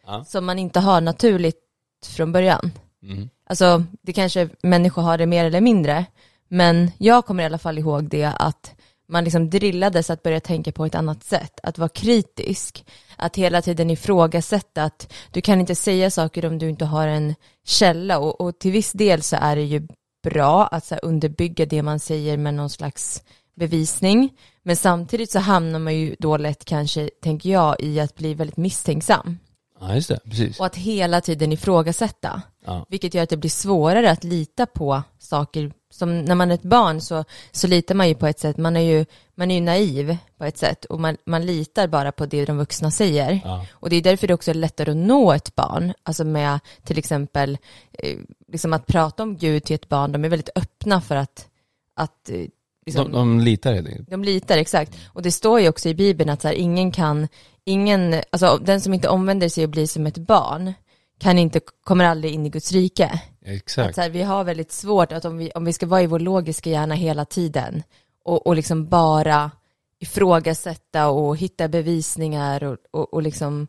ja. 0.07 0.25
som 0.25 0.47
man 0.47 0.59
inte 0.59 0.81
har 0.81 1.01
naturligt 1.01 1.61
från 2.07 2.33
början. 2.33 2.73
Mm. 3.03 3.29
Alltså, 3.47 3.85
det 4.03 4.13
kanske 4.13 4.49
människor 4.63 5.03
har 5.03 5.19
det 5.19 5.27
mer 5.27 5.45
eller 5.45 5.61
mindre, 5.61 6.07
men 6.49 6.91
jag 6.99 7.27
kommer 7.27 7.43
i 7.43 7.47
alla 7.47 7.59
fall 7.59 7.79
ihåg 7.79 8.09
det 8.09 8.25
att 8.25 8.75
man 9.09 9.25
liksom 9.25 9.51
drillades 9.51 10.11
att 10.11 10.23
börja 10.23 10.41
tänka 10.41 10.73
på 10.73 10.87
ett 10.87 10.95
annat 10.95 11.25
sätt, 11.25 11.61
att 11.63 11.79
vara 11.79 11.89
kritisk, 11.89 12.85
att 13.17 13.37
hela 13.37 13.63
tiden 13.63 13.91
ifrågasätta 13.91 14.85
att 14.85 15.13
du 15.31 15.41
kan 15.41 15.61
inte 15.61 15.75
säga 15.75 16.11
saker 16.11 16.47
om 16.47 16.59
du 16.59 16.69
inte 16.69 16.85
har 16.85 17.09
en 17.09 17.35
källa 17.65 18.19
och, 18.19 18.41
och 18.41 18.59
till 18.59 18.73
viss 18.73 18.93
del 18.93 19.23
så 19.23 19.37
är 19.41 19.57
det 19.57 19.63
ju 19.63 19.87
bra 20.23 20.67
att 20.67 20.85
så 20.85 20.95
underbygga 20.97 21.67
det 21.67 21.83
man 21.83 22.01
säger 22.01 22.37
med 22.37 22.55
någon 22.55 22.71
slags 22.71 23.23
bevisning, 23.57 24.31
men 24.63 24.77
samtidigt 24.77 25.31
så 25.31 25.39
hamnar 25.39 25.79
man 25.79 25.97
ju 25.97 26.17
då 26.19 26.37
lätt 26.37 26.65
kanske, 26.65 27.11
tänker 27.23 27.51
jag, 27.51 27.81
i 27.81 28.01
att 28.01 28.17
bli 28.17 28.35
väldigt 28.35 28.57
misstänksam 28.57 29.39
Ja, 29.81 29.95
just 29.95 30.09
det, 30.09 30.21
precis. 30.25 30.61
och 30.61 30.67
att 30.67 30.77
hela 30.77 31.21
tiden 31.21 31.53
ifrågasätta. 31.53 32.43
Ja. 32.71 32.87
Vilket 32.89 33.15
gör 33.15 33.23
att 33.23 33.31
det 33.31 33.37
blir 33.37 33.51
svårare 33.51 34.11
att 34.11 34.25
lita 34.25 34.67
på 34.67 35.03
saker. 35.19 35.73
Som 35.91 36.25
när 36.25 36.35
man 36.35 36.51
är 36.51 36.55
ett 36.55 36.63
barn 36.63 37.01
så, 37.01 37.25
så 37.53 37.67
litar 37.67 37.95
man 37.95 38.09
ju 38.09 38.15
på 38.15 38.27
ett 38.27 38.39
sätt, 38.39 38.57
man 38.57 38.77
är 38.77 38.81
ju, 38.81 39.07
man 39.35 39.51
är 39.51 39.55
ju 39.55 39.61
naiv 39.61 40.17
på 40.39 40.45
ett 40.45 40.59
sätt 40.59 40.85
och 40.85 41.01
man, 41.01 41.17
man 41.27 41.47
litar 41.47 41.89
bara 41.89 42.13
på 42.13 42.27
det 42.27 42.45
de 42.45 42.59
vuxna 42.59 42.91
säger. 42.91 43.41
Ja. 43.45 43.67
Och 43.73 43.91
det 43.91 43.97
är 43.97 44.03
därför 44.03 44.27
det 44.27 44.35
också 44.35 44.51
är 44.51 44.55
lättare 44.55 44.91
att 44.91 44.97
nå 44.97 45.33
ett 45.33 45.55
barn, 45.55 45.93
alltså 46.03 46.25
med 46.25 46.61
till 46.85 46.99
exempel 46.99 47.59
eh, 47.93 48.19
liksom 48.53 48.73
att 48.73 48.87
prata 48.87 49.23
om 49.23 49.37
Gud 49.37 49.65
till 49.65 49.75
ett 49.75 49.89
barn, 49.89 50.13
de 50.13 50.25
är 50.25 50.29
väldigt 50.29 50.51
öppna 50.55 51.01
för 51.01 51.17
att, 51.17 51.49
att 51.97 52.31
eh, 52.31 52.47
liksom, 52.87 53.05
De, 53.05 53.13
de 53.13 53.41
litar 53.41 53.73
helt 53.75 53.89
enkelt. 53.89 54.11
de 54.11 54.25
litar, 54.25 54.59
exakt. 54.59 54.97
Och 55.13 55.23
det 55.23 55.33
står 55.33 55.61
ju 55.61 55.69
också 55.69 55.89
i 55.89 55.95
Bibeln 55.95 56.31
att 56.31 56.43
så 56.43 56.49
här, 56.49 56.55
ingen 56.55 56.93
kan, 56.93 57.29
ingen, 57.65 58.15
alltså 58.31 58.61
den 58.65 58.81
som 58.81 58.95
inte 58.95 59.09
omvänder 59.09 59.49
sig 59.49 59.65
och 59.65 59.71
blir 59.71 59.87
som 59.87 60.07
ett 60.07 60.19
barn 60.19 60.73
kan 61.21 61.39
inte, 61.39 61.61
kommer 61.85 62.05
aldrig 62.05 62.35
in 62.35 62.47
i 62.47 62.51
Guds 62.51 62.73
rike. 62.73 63.07
Att 63.07 63.21
Exakt. 63.43 63.95
så 63.95 64.01
här, 64.01 64.11
vi 64.11 64.23
har 64.23 64.45
väldigt 64.45 64.73
svårt 64.73 65.13
att 65.13 65.25
om 65.25 65.39
vi, 65.39 65.51
om 65.51 65.65
vi 65.65 65.73
ska 65.73 65.87
vara 65.87 66.03
i 66.03 66.07
vår 66.07 66.19
logiska 66.19 66.71
hjärna 66.71 66.95
hela 66.95 67.25
tiden 67.25 67.83
och, 68.25 68.47
och 68.47 68.57
liksom 68.57 68.89
bara 68.89 69.51
ifrågasätta 69.99 71.09
och 71.09 71.37
hitta 71.37 71.69
bevisningar 71.69 72.65
och, 72.65 72.77
och, 72.91 73.15
och 73.15 73.23
liksom 73.23 73.69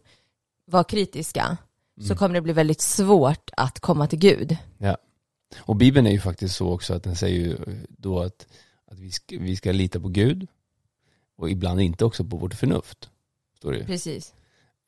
vara 0.66 0.84
kritiska 0.84 1.58
så 2.08 2.16
kommer 2.16 2.36
det 2.36 2.42
bli 2.42 2.54
väldigt 2.54 2.82
svårt 2.82 3.50
att 3.58 3.80
komma 3.80 4.08
till 4.08 4.20
Gud. 4.20 4.58
Ja. 4.78 4.98
Och 5.58 5.76
Bibeln 5.76 6.08
är 6.08 6.12
ju 6.12 6.20
faktiskt 6.20 6.56
så 6.56 6.74
också 6.74 6.94
att 6.94 7.04
den 7.04 7.16
säger 7.16 7.40
ju 7.40 7.58
då 7.90 8.20
att, 8.20 8.48
att 8.92 9.00
vi, 9.00 9.12
ska, 9.12 9.38
vi 9.40 9.56
ska 9.56 9.72
lita 9.72 10.00
på 10.00 10.08
Gud 10.08 10.48
och 11.38 11.50
ibland 11.50 11.82
inte 11.82 12.06
också 12.06 12.24
på 12.24 12.38
vårt 12.38 12.54
förnuft. 12.54 13.10
Står 13.58 13.72
det 13.72 13.78
ju. 13.78 13.86
Precis. 13.86 14.34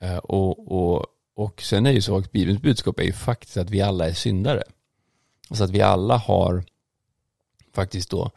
Eh, 0.01 0.17
och, 0.17 0.71
och, 0.71 1.05
och 1.35 1.61
sen 1.61 1.85
är 1.85 1.89
det 1.89 1.95
ju 1.95 2.01
så 2.01 2.17
att 2.17 2.31
Bibelns 2.31 2.61
budskap 2.61 2.99
är 2.99 3.03
ju 3.03 3.13
faktiskt 3.13 3.57
att 3.57 3.69
vi 3.69 3.81
alla 3.81 4.09
är 4.09 4.13
syndare. 4.13 4.63
Så 5.51 5.63
att 5.63 5.69
vi 5.69 5.81
alla 5.81 6.17
har 6.17 6.63
faktiskt 7.73 8.09
då 8.09 8.31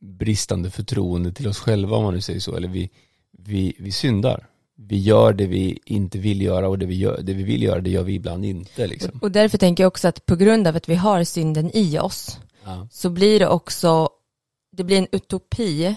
bristande 0.00 0.70
förtroende 0.70 1.32
till 1.32 1.48
oss 1.48 1.58
själva 1.58 1.96
om 1.96 2.04
man 2.04 2.14
nu 2.14 2.20
säger 2.20 2.40
så. 2.40 2.56
Eller 2.56 2.68
vi, 2.68 2.90
vi, 3.32 3.76
vi 3.78 3.92
syndar. 3.92 4.46
Vi 4.76 4.98
gör 4.98 5.32
det 5.32 5.46
vi 5.46 5.78
inte 5.84 6.18
vill 6.18 6.42
göra 6.42 6.68
och 6.68 6.78
det 6.78 6.86
vi, 6.86 6.94
gör, 6.94 7.20
det 7.22 7.34
vi 7.34 7.42
vill 7.42 7.62
göra 7.62 7.80
det 7.80 7.90
gör 7.90 8.02
vi 8.02 8.14
ibland 8.14 8.44
inte 8.44 8.86
liksom. 8.86 9.18
Och 9.22 9.30
därför 9.30 9.58
tänker 9.58 9.82
jag 9.82 9.88
också 9.88 10.08
att 10.08 10.26
på 10.26 10.36
grund 10.36 10.66
av 10.66 10.76
att 10.76 10.88
vi 10.88 10.94
har 10.94 11.24
synden 11.24 11.70
i 11.76 11.98
oss 11.98 12.38
Ja. 12.64 12.88
så 12.90 13.10
blir 13.10 13.38
det 13.38 13.48
också, 13.48 14.08
det 14.72 14.84
blir 14.84 14.98
en 14.98 15.06
utopi 15.12 15.96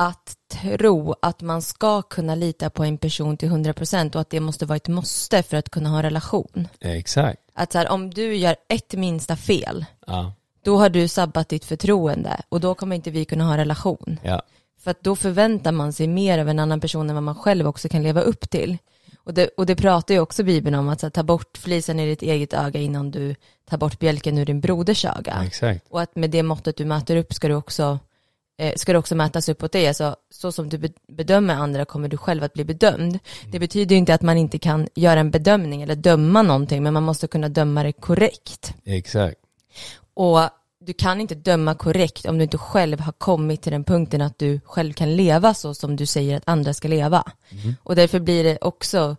att 0.00 0.36
tro 0.62 1.14
att 1.22 1.42
man 1.42 1.62
ska 1.62 2.02
kunna 2.02 2.34
lita 2.34 2.70
på 2.70 2.84
en 2.84 2.98
person 2.98 3.36
till 3.36 3.48
100% 3.48 4.14
och 4.14 4.20
att 4.20 4.30
det 4.30 4.40
måste 4.40 4.66
vara 4.66 4.76
ett 4.76 4.88
måste 4.88 5.42
för 5.42 5.56
att 5.56 5.70
kunna 5.70 5.88
ha 5.88 5.96
en 5.96 6.02
relation. 6.02 6.68
Exakt. 6.80 7.40
Att 7.54 7.72
så 7.72 7.78
här, 7.78 7.88
om 7.88 8.10
du 8.10 8.36
gör 8.36 8.56
ett 8.68 8.94
minsta 8.94 9.36
fel, 9.36 9.84
Ja. 10.06 10.32
då 10.64 10.78
har 10.78 10.88
du 10.88 11.08
sabbat 11.08 11.48
ditt 11.48 11.64
förtroende 11.64 12.40
och 12.48 12.60
då 12.60 12.74
kommer 12.74 12.96
inte 12.96 13.10
vi 13.10 13.24
kunna 13.24 13.44
ha 13.44 13.52
en 13.52 13.58
relation. 13.58 14.20
Ja. 14.22 14.42
För 14.80 14.90
att 14.90 15.02
då 15.02 15.16
förväntar 15.16 15.72
man 15.72 15.92
sig 15.92 16.06
mer 16.06 16.38
av 16.38 16.48
en 16.48 16.58
annan 16.58 16.80
person 16.80 17.08
än 17.10 17.16
vad 17.16 17.22
man 17.22 17.34
själv 17.34 17.66
också 17.66 17.88
kan 17.88 18.02
leva 18.02 18.20
upp 18.20 18.50
till. 18.50 18.78
Och 19.24 19.34
det, 19.34 19.48
och 19.56 19.66
det 19.66 19.76
pratar 19.76 20.14
ju 20.14 20.20
också 20.20 20.42
Bibeln 20.42 20.74
om, 20.74 20.88
att 20.88 21.02
här, 21.02 21.10
ta 21.10 21.22
bort 21.22 21.58
flisen 21.58 22.00
i 22.00 22.06
ditt 22.06 22.22
eget 22.22 22.52
öga 22.52 22.80
innan 22.80 23.10
du 23.10 23.34
tar 23.70 23.78
bort 23.78 23.98
bjälken 23.98 24.38
ur 24.38 24.46
din 24.46 24.60
broders 24.60 25.04
öga. 25.04 25.42
Exakt. 25.46 25.86
Och 25.90 26.00
att 26.00 26.16
med 26.16 26.30
det 26.30 26.42
måttet 26.42 26.76
du 26.76 26.84
mäter 26.84 27.16
upp 27.16 27.34
ska 27.34 27.48
du 27.48 27.54
också, 27.54 27.98
ska 28.76 28.92
det 28.92 28.98
också 28.98 29.14
mätas 29.14 29.48
upp 29.48 29.62
åt 29.62 29.72
dig. 29.72 29.88
Alltså, 29.88 30.16
så 30.30 30.52
som 30.52 30.68
du 30.68 30.78
be- 30.78 30.92
bedömer 31.08 31.54
andra 31.54 31.84
kommer 31.84 32.08
du 32.08 32.16
själv 32.16 32.44
att 32.44 32.52
bli 32.52 32.64
bedömd. 32.64 33.18
Det 33.52 33.58
betyder 33.58 33.94
ju 33.94 33.98
inte 33.98 34.14
att 34.14 34.22
man 34.22 34.36
inte 34.36 34.58
kan 34.58 34.88
göra 34.94 35.20
en 35.20 35.30
bedömning 35.30 35.82
eller 35.82 35.96
döma 35.96 36.42
någonting, 36.42 36.82
men 36.82 36.92
man 36.92 37.02
måste 37.02 37.26
kunna 37.26 37.48
döma 37.48 37.82
det 37.82 37.92
korrekt. 37.92 38.74
Exakt. 38.84 39.36
Och 40.14 40.40
du 40.80 40.92
kan 40.92 41.20
inte 41.20 41.34
döma 41.34 41.74
korrekt 41.74 42.26
om 42.26 42.38
du 42.38 42.44
inte 42.44 42.58
själv 42.58 43.00
har 43.00 43.12
kommit 43.12 43.62
till 43.62 43.72
den 43.72 43.84
punkten 43.84 44.20
att 44.22 44.38
du 44.38 44.60
själv 44.64 44.92
kan 44.92 45.16
leva 45.16 45.54
så 45.54 45.74
som 45.74 45.96
du 45.96 46.06
säger 46.06 46.36
att 46.36 46.42
andra 46.46 46.74
ska 46.74 46.88
leva. 46.88 47.24
Och 47.82 47.96
därför 47.96 48.20
blir 48.20 48.44
det 48.44 48.58
också 48.60 49.16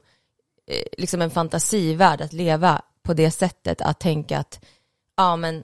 eh, 0.68 0.84
liksom 0.98 1.22
en 1.22 1.32
fantasivärld 1.32 2.22
att 2.22 2.34
leva 2.34 2.82
på 3.04 3.14
det 3.14 3.32
sättet, 3.32 3.82
att 3.82 4.00
tänka 4.00 4.38
att 4.40 4.66
ja 5.18 5.36
men 5.36 5.64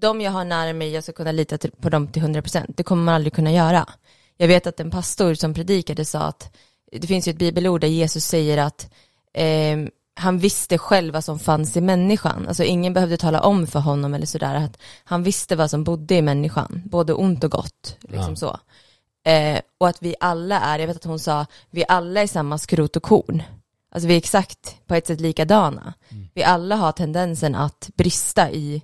de 0.00 0.20
jag 0.20 0.32
har 0.32 0.44
nära 0.44 0.72
mig, 0.72 0.90
jag 0.90 1.02
ska 1.02 1.12
kunna 1.12 1.32
lita 1.32 1.58
på 1.80 1.88
dem 1.88 2.08
till 2.08 2.22
100%. 2.22 2.64
Det 2.68 2.82
kommer 2.82 3.02
man 3.04 3.14
aldrig 3.14 3.32
kunna 3.32 3.52
göra. 3.52 3.88
Jag 4.36 4.48
vet 4.48 4.66
att 4.66 4.80
en 4.80 4.90
pastor 4.90 5.34
som 5.34 5.54
predikade 5.54 6.04
sa 6.04 6.20
att 6.20 6.56
det 6.92 7.06
finns 7.06 7.28
ju 7.28 7.30
ett 7.30 7.38
bibelord 7.38 7.80
där 7.80 7.88
Jesus 7.88 8.24
säger 8.24 8.58
att 8.58 8.90
eh, 9.34 9.76
han 10.14 10.38
visste 10.38 10.78
själv 10.78 11.14
vad 11.14 11.24
som 11.24 11.38
fanns 11.38 11.76
i 11.76 11.80
människan. 11.80 12.48
Alltså 12.48 12.64
ingen 12.64 12.94
behövde 12.94 13.16
tala 13.16 13.40
om 13.40 13.66
för 13.66 13.80
honom 13.80 14.14
eller 14.14 14.26
sådär. 14.26 14.54
Att 14.54 14.78
han 15.04 15.22
visste 15.22 15.56
vad 15.56 15.70
som 15.70 15.84
bodde 15.84 16.14
i 16.14 16.22
människan, 16.22 16.82
både 16.84 17.12
ont 17.12 17.44
och 17.44 17.50
gott. 17.50 17.96
Liksom 18.00 18.30
Ja. 18.30 18.36
så. 18.36 18.58
Eh, 19.30 19.60
och 19.78 19.88
att 19.88 20.02
vi 20.02 20.14
alla 20.20 20.60
är, 20.60 20.78
jag 20.78 20.86
vet 20.86 20.96
att 20.96 21.04
hon 21.04 21.18
sa, 21.18 21.46
vi 21.70 21.84
alla 21.88 22.22
är 22.22 22.26
samma 22.26 22.58
skrot 22.58 22.96
och 22.96 23.02
korn. 23.02 23.42
Alltså 23.94 24.08
vi 24.08 24.14
är 24.14 24.18
exakt 24.18 24.76
på 24.86 24.94
ett 24.94 25.06
sätt 25.06 25.20
likadana. 25.20 25.94
Vi 26.34 26.42
alla 26.44 26.76
har 26.76 26.92
tendensen 26.92 27.54
att 27.54 27.90
brista 27.96 28.50
i 28.50 28.82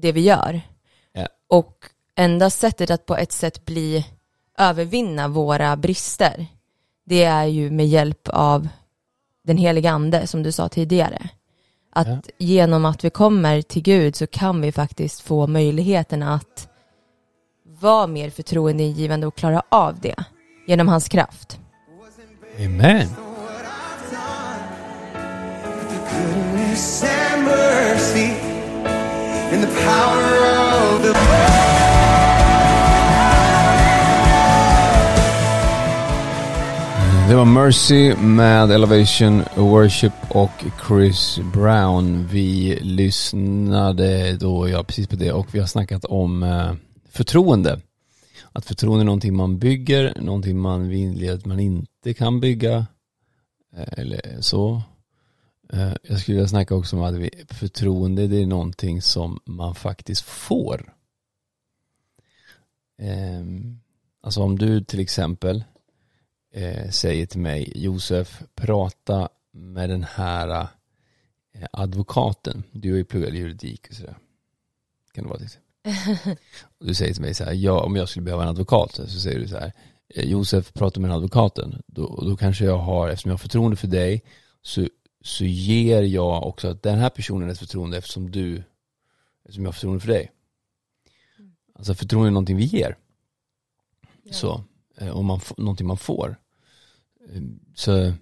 det 0.00 0.12
vi 0.12 0.20
gör. 0.20 0.60
Ja. 1.12 1.28
Och 1.48 1.76
enda 2.16 2.50
sättet 2.50 2.90
att 2.90 3.06
på 3.06 3.16
ett 3.16 3.32
sätt 3.32 3.64
bli 3.64 4.06
övervinna 4.58 5.28
våra 5.28 5.76
brister, 5.76 6.46
det 7.04 7.24
är 7.24 7.44
ju 7.44 7.70
med 7.70 7.86
hjälp 7.86 8.28
av 8.28 8.68
den 9.44 9.56
heliga 9.56 9.90
ande 9.90 10.26
som 10.26 10.42
du 10.42 10.52
sa 10.52 10.68
tidigare. 10.68 11.28
Att 11.92 12.08
Ja. 12.08 12.20
genom 12.38 12.84
att 12.84 13.04
vi 13.04 13.10
kommer 13.10 13.62
till 13.62 13.82
Gud 13.82 14.16
så 14.16 14.26
kan 14.26 14.60
vi 14.60 14.72
faktiskt 14.72 15.20
få 15.20 15.46
möjligheten 15.46 16.22
att 16.22 16.68
vara 17.64 18.06
mer 18.06 18.30
förtroendeingivande 18.30 19.26
och 19.26 19.36
klara 19.36 19.62
av 19.68 20.00
det 20.00 20.24
genom 20.66 20.88
hans 20.88 21.08
kraft. 21.08 21.60
Amen. 22.58 23.08
mercy 27.44 28.49
in 29.52 29.60
the 29.60 29.66
power 29.66 30.94
of 30.94 31.02
the 31.02 31.12
Det 37.28 37.36
var 37.36 37.44
Mercy 37.44 38.14
med 38.16 38.70
Elevation 38.70 39.42
Worship 39.56 40.12
och 40.28 40.64
Chris 40.86 41.38
Brown. 41.52 42.26
Vi 42.26 42.78
lyssnade 42.82 44.36
då, 44.36 44.68
ja 44.68 44.84
precis 44.84 45.06
på 45.06 45.16
det, 45.16 45.32
och 45.32 45.54
vi 45.54 45.58
har 45.58 45.66
snackat 45.66 46.04
om 46.04 46.42
eh, 46.42 46.72
förtroende. 47.08 47.80
Att 48.52 48.64
förtroende 48.64 49.02
är 49.02 49.04
någonting 49.04 49.36
man 49.36 49.58
bygger, 49.58 50.14
någonting 50.20 50.58
man 50.58 50.88
vill 50.88 51.30
att 51.30 51.46
man 51.46 51.60
inte 51.60 52.14
kan 52.14 52.40
bygga. 52.40 52.86
Eh, 53.76 53.98
eller 53.98 54.20
så. 54.40 54.82
Eh, 55.72 55.92
jag 56.02 56.20
skulle 56.20 56.36
vilja 56.36 56.48
snacka 56.48 56.74
också 56.74 56.96
om 56.96 57.02
att 57.02 57.54
förtroende 57.54 58.26
det 58.26 58.42
är 58.42 58.46
någonting 58.46 59.02
som 59.02 59.40
man 59.44 59.74
faktiskt 59.74 60.22
får. 60.22 60.94
Eh, 62.98 63.44
alltså 64.20 64.42
om 64.42 64.58
du 64.58 64.84
till 64.84 65.00
exempel 65.00 65.64
eh, 66.52 66.90
säger 66.90 67.26
till 67.26 67.40
mig 67.40 67.72
Josef, 67.74 68.42
prata 68.54 69.28
med 69.52 69.90
den 69.90 70.04
här 70.04 70.68
eh, 71.52 71.66
advokaten. 71.72 72.62
Du 72.72 72.90
har 72.90 72.96
ju 72.96 73.04
pluggat 73.04 73.34
juridik 73.34 73.88
och 73.88 73.94
sådär. 73.94 74.18
Kan 75.12 75.24
det 75.24 75.28
vara 75.28 75.38
till 75.38 75.46
exempel. 75.46 75.66
Och 76.78 76.86
du 76.86 76.94
säger 76.94 77.12
till 77.14 77.22
mig 77.22 77.34
så 77.34 77.44
här, 77.44 77.52
ja, 77.52 77.80
om 77.80 77.96
jag 77.96 78.08
skulle 78.08 78.24
behöva 78.24 78.42
en 78.42 78.48
advokat 78.48 78.94
så 78.94 79.20
säger 79.20 79.38
du 79.38 79.48
så 79.48 79.58
här, 79.58 79.72
Josef, 80.14 80.72
prata 80.72 81.00
med 81.00 81.10
den 81.10 81.16
advokaten. 81.16 81.82
Då, 81.86 82.24
då 82.26 82.36
kanske 82.36 82.64
jag 82.64 82.78
har, 82.78 83.08
eftersom 83.08 83.28
jag 83.28 83.34
har 83.34 83.38
förtroende 83.38 83.76
för 83.76 83.86
dig, 83.86 84.22
så, 84.62 84.88
så 85.22 85.44
ger 85.44 86.02
jag 86.02 86.46
också 86.46 86.68
att 86.68 86.82
den 86.82 86.98
här 86.98 87.10
personen 87.10 87.48
ett 87.48 87.58
förtroende 87.58 87.98
eftersom 87.98 88.30
du, 88.30 88.62
eftersom 89.44 89.64
jag 89.64 89.68
har 89.68 89.72
förtroende 89.72 90.00
för 90.00 90.08
dig. 90.08 90.32
Alltså 91.74 91.94
förtroende 91.94 92.28
är 92.28 92.32
någonting 92.32 92.56
vi 92.56 92.64
ger. 92.64 92.96
Så, 94.30 94.64
eh, 94.96 95.16
om 95.16 95.26
man, 95.26 95.40
någonting 95.56 95.86
man 95.86 95.96
får. 95.96 96.36
Eh, 97.28 97.42
Så, 97.74 98.12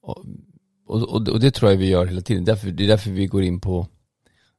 och, 0.00 0.24
och, 0.86 1.02
och 1.02 1.28
och 1.28 1.40
det 1.40 1.50
tror 1.50 1.70
jag 1.70 1.78
vi 1.78 1.88
gör 1.88 2.06
hela 2.06 2.20
tiden. 2.20 2.44
Därför, 2.44 2.70
det 2.70 2.84
är 2.84 2.88
därför 2.88 3.10
vi 3.10 3.26
går 3.26 3.42
in 3.42 3.60
på, 3.60 3.86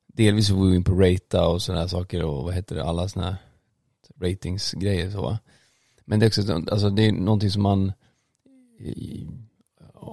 delvis 0.08 0.50
går 0.50 0.70
vi 0.70 0.76
in 0.76 0.84
på 0.84 0.94
rata 0.94 1.48
och 1.48 1.62
sådana 1.62 1.82
här 1.82 1.88
saker 1.88 2.24
och 2.24 2.44
vad 2.44 2.54
heter 2.54 2.76
det, 2.76 2.84
alla 2.84 3.10
sådana 3.10 3.32
här 3.32 3.38
ratingsgrejer 4.22 5.12
så 5.12 5.22
va. 5.22 5.40
Men 6.06 6.20
det 6.20 6.26
är 6.26 6.28
också, 6.28 6.54
alltså 6.54 6.90
det 6.90 7.06
är 7.06 7.12
någonting 7.12 7.52
som 7.52 7.64
man, 7.64 7.94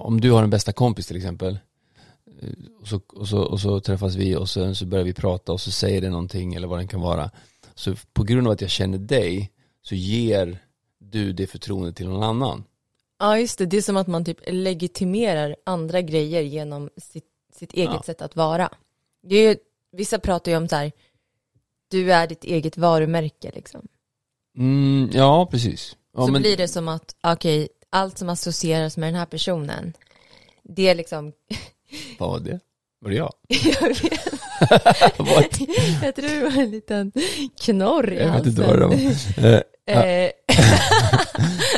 om 0.05 0.21
du 0.21 0.31
har 0.31 0.43
en 0.43 0.49
bästa 0.49 0.73
kompis 0.73 1.07
till 1.07 1.17
exempel, 1.17 1.59
eh, 2.41 2.49
och 2.81 2.87
så, 2.87 3.01
och, 3.13 3.27
så, 3.27 3.39
och 3.41 3.59
så 3.59 3.79
träffas 3.79 4.15
vi 4.15 4.35
och 4.35 4.49
sen 4.49 4.75
så 4.75 4.85
börjar 4.85 5.05
vi 5.05 5.13
prata 5.13 5.51
och 5.51 5.61
så 5.61 5.71
säger 5.71 6.01
det 6.01 6.09
någonting 6.09 6.53
eller 6.53 6.67
vad 6.67 6.79
det 6.79 6.87
kan 6.87 7.01
vara. 7.01 7.31
Så 7.75 7.95
på 8.13 8.23
grund 8.23 8.47
av 8.47 8.53
att 8.53 8.61
jag 8.61 8.69
känner 8.69 8.97
dig 8.97 9.51
så 9.81 9.95
ger 9.95 10.59
du 10.99 11.33
det 11.33 11.47
förtroendet 11.47 11.95
till 11.95 12.07
någon 12.09 12.23
annan. 12.23 12.63
Ja 13.19 13.39
just 13.39 13.57
det, 13.57 13.65
det 13.65 13.77
är 13.77 13.81
som 13.81 13.97
att 13.97 14.07
man 14.07 14.25
typ 14.25 14.39
legitimerar 14.47 15.55
andra 15.63 16.01
grejer 16.01 16.41
genom 16.41 16.89
sitt, 16.97 17.25
sitt 17.53 17.73
eget 17.73 17.93
Ja. 17.93 18.03
sätt 18.03 18.21
att 18.21 18.35
vara. 18.35 18.69
Det 19.23 19.35
är 19.35 19.49
ju, 19.49 19.57
vissa 19.91 20.19
pratar 20.19 20.51
ju 20.51 20.57
om 20.57 20.67
så 20.67 20.75
här, 20.75 20.91
du 21.87 22.13
är 22.13 22.27
ditt 22.27 22.43
eget 22.43 22.77
varumärke 22.77 23.51
liksom. 23.55 23.87
Mm, 24.57 25.09
ja, 25.13 25.47
precis. 25.51 25.97
Ja, 26.13 26.25
så 26.25 26.31
men, 26.31 26.41
blir 26.41 26.57
det 26.57 26.67
som 26.67 26.87
att, 26.87 27.15
okej, 27.23 27.67
allt 27.91 28.17
som 28.17 28.29
associeras 28.29 28.97
med 28.97 29.07
den 29.07 29.15
här 29.19 29.25
personen, 29.25 29.93
det 30.63 30.87
är 30.87 30.95
liksom, 30.95 31.31
Vad 32.19 32.29
var 32.29 32.39
det? 32.39 32.59
Var 32.99 33.09
det 33.09 33.15
jag? 33.17 33.33
jag 33.63 33.81
vet, 35.25 35.59
jag 36.03 36.15
tror 36.15 36.29
det 36.29 36.43
var 36.55 36.61
en 36.63 36.71
liten 36.71 37.11
knorr 37.61 38.13
i 38.13 38.17
Jag 38.17 38.23
vet 38.23 38.29
halsen. 38.31 38.49
inte 38.49 38.61
vad 38.61 38.79
det 38.79 38.85
var. 38.85 39.53
Eh, 39.53 39.61
Eh, 39.89 40.31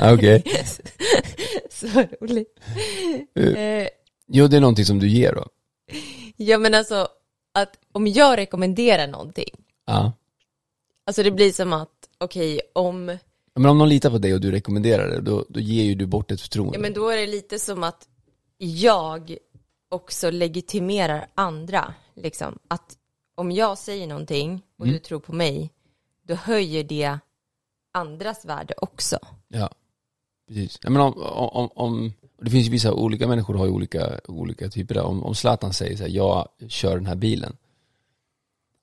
ah, 0.01 0.13
Okej. 0.13 0.43
så 1.69 1.87
roligt. 2.21 2.59
Eh, 3.35 3.87
Jo, 4.27 4.47
det 4.47 4.57
är 4.57 4.61
någonting 4.61 4.85
som 4.85 4.99
du 4.99 5.09
ger 5.09 5.33
då. 5.33 5.47
ja 6.37 6.57
men 6.57 6.73
alltså, 6.73 7.07
att 7.53 7.69
om 7.91 8.07
jag 8.07 8.37
rekommenderar 8.37 9.07
någonting, 9.07 9.55
Ja. 9.85 10.11
alltså 11.05 11.23
det 11.23 11.31
blir 11.31 11.51
som 11.51 11.73
att, 11.73 11.89
okej, 12.17 12.61
om, 12.73 13.17
Men 13.59 13.71
om 13.71 13.77
någon 13.77 13.89
litar 13.89 14.09
på 14.09 14.17
dig 14.17 14.33
och 14.33 14.41
du 14.41 14.51
rekommenderar 14.51 15.09
det, 15.09 15.21
då, 15.21 15.45
då 15.49 15.59
ger 15.59 15.83
ju 15.83 15.95
du 15.95 16.05
bort 16.05 16.31
ett 16.31 16.41
förtroende. 16.41 16.77
ja 16.77 16.81
men 16.81 16.93
då 16.93 17.09
är 17.09 17.17
det 17.17 17.27
lite 17.27 17.59
som 17.59 17.83
att 17.83 18.07
jag 18.57 19.37
också 19.89 20.31
legitimerar 20.31 21.27
andra, 21.35 21.93
liksom. 22.15 22.59
Att 22.67 22.97
om 23.35 23.51
jag 23.51 23.77
säger 23.77 24.07
någonting 24.07 24.61
och 24.77 24.85
Mm. 24.85 24.93
du 24.93 24.99
tror 24.99 25.19
på 25.19 25.33
mig, 25.33 25.71
då 26.27 26.33
höjer 26.35 26.83
det 26.83 27.19
andras 27.93 28.45
värde 28.45 28.73
också. 28.77 29.17
Ja, 29.47 29.69
precis. 30.47 30.79
Ja, 30.81 30.89
men 30.89 31.01
om, 31.01 31.13
om, 31.23 31.69
om, 31.75 32.13
det 32.41 32.49
finns 32.51 32.67
ju 32.67 32.71
vissa 32.71 32.93
olika 32.93 33.27
människor 33.27 33.53
har 33.53 33.65
ju 33.65 33.71
olika, 33.71 34.19
olika 34.27 34.69
typer 34.69 34.95
där. 34.95 35.03
Om, 35.03 35.23
om 35.23 35.35
Zlatan 35.35 35.73
säger 35.73 35.97
så 35.97 36.03
här, 36.03 36.09
jag 36.09 36.47
kör 36.67 36.95
den 36.95 37.05
här 37.05 37.15
bilen. 37.15 37.57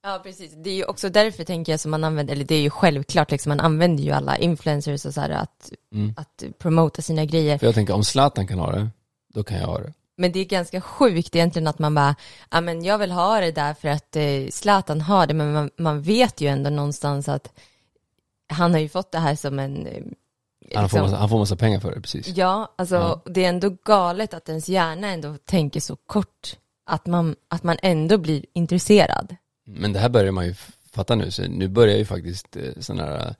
Ja, 0.08 0.20
precis. 0.22 0.52
Det 0.56 0.70
är 0.70 0.74
ju 0.74 0.84
också 0.84 1.08
därför 1.08 1.44
tänker 1.44 1.72
jag 1.72 1.80
som 1.80 1.90
man 1.90 2.04
använder, 2.04 2.34
eller 2.34 2.44
det 2.44 2.54
är 2.54 2.60
ju 2.60 2.70
självklart, 2.70 3.30
liksom, 3.30 3.50
man 3.50 3.60
använder 3.60 4.04
ju 4.04 4.10
alla 4.10 4.36
influencers 4.38 5.04
och 5.06 5.14
så 5.14 5.20
här 5.20 5.30
att, 5.30 5.72
Mm. 5.92 6.14
att 6.16 6.44
promota 6.58 7.02
sina 7.02 7.24
grejer. 7.24 7.58
För 7.58 7.66
jag 7.66 7.74
tänker, 7.74 7.94
om 7.94 8.04
Zlatan 8.04 8.46
kan 8.46 8.58
ha 8.58 8.72
det, 8.72 8.88
då 9.34 9.44
kan 9.44 9.58
jag 9.58 9.66
ha 9.66 9.78
det. 9.78 9.92
Men 10.16 10.32
det 10.32 10.40
är 10.40 10.44
ganska 10.44 10.80
sjukt 10.80 11.36
egentligen 11.36 11.66
att 11.68 11.78
man 11.78 11.94
bara, 11.94 12.14
ja 12.50 12.60
men 12.60 12.84
jag 12.84 12.98
vill 12.98 13.10
ha 13.10 13.40
det 13.40 13.52
där 13.52 13.74
för 13.74 13.88
att 13.88 14.16
eh, 14.16 14.48
Zlatan 14.50 15.00
har 15.00 15.26
det, 15.26 15.34
men 15.34 15.52
man, 15.52 15.70
man 15.78 16.02
vet 16.02 16.40
ju 16.40 16.48
ändå 16.48 16.70
någonstans 16.70 17.28
att 17.28 17.52
han 18.52 18.72
har 18.72 18.80
ju 18.80 18.88
fått 18.88 19.12
det 19.12 19.18
här 19.18 19.36
som 19.36 19.58
en... 19.58 19.86
eh, 19.86 19.92
Han 20.74 20.88
får, 20.88 20.96
liksom- 20.98 21.00
massa, 21.00 21.16
han 21.16 21.28
får 21.28 21.38
massa 21.38 21.56
pengar 21.56 21.80
för 21.80 21.94
det, 21.94 22.00
precis. 22.00 22.28
Ja, 22.28 22.74
alltså 22.78 22.94
Ja. 22.94 23.22
det 23.24 23.44
är 23.44 23.48
ändå 23.48 23.76
galet 23.84 24.34
att 24.34 24.48
ens 24.48 24.68
hjärna 24.68 25.08
ändå 25.08 25.36
tänker 25.44 25.80
så 25.80 25.96
kort, 25.96 26.56
att 26.86 27.06
man, 27.06 27.36
att 27.48 27.62
man 27.62 27.76
ändå 27.82 28.18
blir 28.18 28.44
intresserad. 28.52 29.36
Men 29.66 29.92
det 29.92 29.98
här 29.98 30.08
börjar 30.08 30.32
man 30.32 30.46
ju 30.46 30.54
fatta 30.92 31.14
nu, 31.14 31.30
så 31.30 31.42
nu 31.42 31.68
börjar 31.68 31.96
ju 31.96 32.04
faktiskt 32.04 32.56
eh, 32.56 32.62
sådana 32.80 33.02
här 33.06 33.34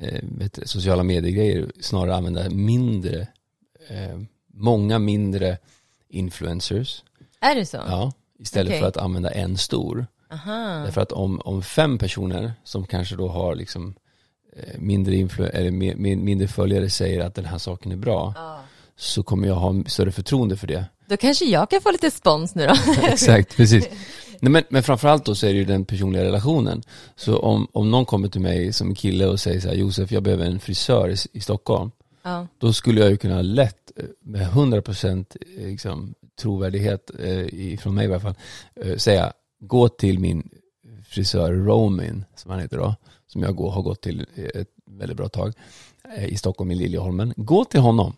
eh, 0.00 0.20
vet 0.22 0.58
sociala 0.68 1.02
mediegrejer 1.02 1.72
snarare 1.80 2.14
använda 2.16 2.50
mindre, 2.50 3.20
eh, 3.88 4.20
många 4.54 4.98
mindre 4.98 5.58
influencers. 6.08 7.02
Är 7.40 7.54
det 7.54 7.66
så? 7.66 7.76
Ja, 7.76 8.12
istället 8.38 8.70
Okej. 8.70 8.80
för 8.80 8.88
att 8.88 8.96
använda 8.96 9.30
en 9.30 9.58
stor. 9.58 10.06
Aha. 10.32 10.82
Därför 10.84 11.00
att 11.00 11.12
om, 11.12 11.40
om 11.44 11.62
fem 11.62 11.98
personer 11.98 12.52
som 12.64 12.86
kanske 12.86 13.16
då 13.16 13.28
har 13.28 13.54
liksom 13.54 13.94
mindre, 14.78 15.14
influ- 15.14 15.50
eller 15.52 15.70
mi- 15.70 15.96
mi- 15.96 16.16
mindre 16.16 16.48
följare 16.48 16.90
säger 16.90 17.20
att 17.20 17.34
den 17.34 17.44
här 17.44 17.58
saken 17.58 17.92
är 17.92 17.96
bra 17.96 18.32
Ja. 18.36 18.60
så 18.96 19.22
kommer 19.22 19.48
jag 19.48 19.54
ha 19.54 19.74
större 19.86 20.12
förtroende 20.12 20.56
för 20.56 20.66
det. 20.66 20.84
Då 21.08 21.16
kanske 21.16 21.44
jag 21.44 21.70
kan 21.70 21.80
få 21.80 21.90
lite 21.90 22.10
spons 22.10 22.54
nu 22.54 22.66
då. 22.66 22.74
Exakt, 23.06 23.56
precis. 23.56 23.88
Nej, 24.40 24.52
men, 24.52 24.62
men 24.68 24.82
framförallt 24.82 25.24
då 25.24 25.34
så 25.34 25.46
är 25.46 25.52
det 25.52 25.58
ju 25.58 25.64
den 25.64 25.84
personliga 25.84 26.24
relationen. 26.24 26.82
Så 27.16 27.38
om, 27.38 27.68
om 27.72 27.90
någon 27.90 28.04
kommer 28.04 28.28
till 28.28 28.40
mig 28.40 28.72
som 28.72 28.94
kille 28.94 29.26
och 29.26 29.40
säger 29.40 29.60
så 29.60 29.68
här, 29.68 29.74
Josef 29.74 30.12
jag 30.12 30.22
behöver 30.22 30.46
en 30.46 30.60
frisör 30.60 31.10
i, 31.10 31.16
i 31.32 31.40
Stockholm. 31.40 31.90
ja. 32.22 32.46
Då 32.58 32.72
skulle 32.72 33.00
jag 33.00 33.10
ju 33.10 33.16
kunna 33.16 33.42
lätt 33.42 33.92
eh, 33.96 34.04
med 34.20 34.48
100% 34.48 35.26
eh, 35.58 35.66
liksom, 35.66 36.14
trovärdighet 36.40 37.10
eh, 37.18 37.46
ifrån 37.54 37.94
mig 37.94 38.06
i 38.06 38.10
alla 38.10 38.20
fall 38.20 38.34
eh, 38.84 38.96
säga 38.96 39.32
gå 39.60 39.88
till 39.88 40.18
min 40.18 40.48
frisör 41.08 41.52
Romin 41.52 42.24
som 42.34 42.50
han 42.50 42.60
heter 42.60 42.78
då 42.78 42.94
som 43.26 43.42
jag 43.42 43.56
går, 43.56 43.70
har 43.70 43.82
gått 43.82 44.00
till 44.00 44.26
eh, 44.34 44.60
ett 44.60 44.68
väldigt 44.86 45.16
bra 45.16 45.28
tag 45.28 45.52
eh, 46.16 46.24
i 46.24 46.36
Stockholm 46.36 46.70
i 46.70 46.74
Liljeholmen. 46.74 47.34
Gå 47.36 47.64
till 47.64 47.80
honom, 47.80 48.12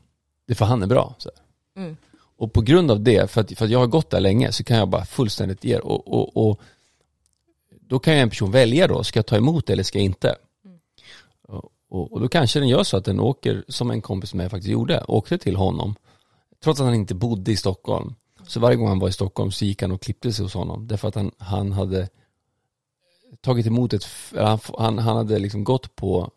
det 0.46 0.54
för 0.54 0.64
han 0.64 0.82
är 0.82 0.86
bra. 0.86 1.14
Så. 1.18 1.30
Mm. 1.76 1.96
Och 2.38 2.52
på 2.52 2.60
grund 2.60 2.90
av 2.90 3.00
det, 3.00 3.30
för 3.30 3.40
att, 3.40 3.58
för 3.58 3.64
att 3.64 3.70
jag 3.70 3.78
har 3.78 3.86
gått 3.86 4.10
där 4.10 4.20
länge 4.20 4.52
så 4.52 4.64
kan 4.64 4.76
jag 4.76 4.88
bara 4.88 5.04
fullständigt 5.04 5.64
ge 5.64 5.78
och, 5.78 6.08
och, 6.08 6.50
och 6.50 6.60
då 7.80 7.98
kan 7.98 8.14
ju 8.14 8.20
en 8.20 8.30
person 8.30 8.50
välja 8.50 8.86
då, 8.86 9.04
ska 9.04 9.18
jag 9.18 9.26
ta 9.26 9.36
emot 9.36 9.66
det 9.66 9.72
eller 9.72 9.82
ska 9.82 9.98
jag 9.98 10.04
inte? 10.04 10.36
Och, 11.42 11.72
och, 11.88 12.12
och 12.12 12.20
då 12.20 12.28
kanske 12.28 12.58
den 12.58 12.68
gör 12.68 12.84
så 12.84 12.96
att 12.96 13.04
den 13.04 13.20
åker, 13.20 13.64
som 13.68 13.90
en 13.90 14.02
kompis 14.02 14.34
med 14.34 14.50
faktiskt 14.50 14.70
gjorde, 14.70 15.04
åkte 15.08 15.38
till 15.38 15.56
honom, 15.56 15.94
trots 16.62 16.80
att 16.80 16.86
han 16.86 16.94
inte 16.94 17.14
bodde 17.14 17.52
i 17.52 17.56
Stockholm. 17.56 18.14
Så 18.46 18.60
varje 18.60 18.76
gång 18.76 18.88
han 18.88 18.98
var 18.98 19.08
i 19.08 19.12
Stockholm 19.12 19.50
så 19.50 19.64
gick 19.64 19.82
han 19.82 19.92
och 19.92 20.02
klippte 20.02 20.32
sig 20.32 20.42
hos 20.42 20.54
honom, 20.54 20.86
därför 20.86 21.08
att 21.08 21.14
han, 21.14 21.30
han 21.38 21.72
hade 21.72 22.08
tagit 23.40 23.66
emot 23.66 23.92
ett, 23.92 24.06
han, 24.34 24.58
han, 24.78 24.98
han 24.98 25.16
hade 25.16 25.38
liksom 25.38 25.64
gått 25.64 25.96
på, 25.96 26.30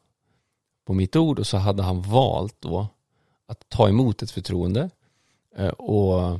på 0.85 0.93
mitt 0.93 1.15
ord 1.15 1.39
och 1.39 1.47
så 1.47 1.57
hade 1.57 1.83
han 1.83 2.01
valt 2.01 2.55
då 2.59 2.87
att 3.47 3.69
ta 3.69 3.89
emot 3.89 4.21
ett 4.21 4.31
förtroende 4.31 4.89
och, 5.77 6.39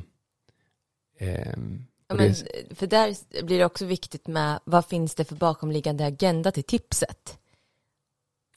ehm, 1.18 1.86
Ja, 2.08 2.14
men, 2.16 2.34
för 2.74 2.86
där 2.86 3.16
blir 3.42 3.58
det 3.58 3.64
också 3.64 3.84
viktigt 3.84 4.26
med 4.26 4.60
vad 4.64 4.84
finns 4.86 5.14
det 5.14 5.24
för 5.24 5.34
bakomliggande 5.36 6.04
agenda 6.06 6.50
till 6.52 6.64
tipset? 6.64 7.38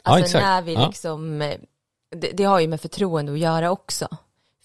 Ja, 0.03 0.11
Alltså 0.11 0.25
exakt. 0.25 0.43
när 0.43 0.61
vi 0.61 0.73
Ja. 0.73 0.87
liksom, 0.87 1.41
eh, 1.41 1.59
det, 2.15 2.31
det 2.31 2.43
har 2.43 2.59
ju 2.59 2.67
med 2.67 2.81
förtroende 2.81 3.31
att 3.31 3.39
göra 3.39 3.71
också. 3.71 4.07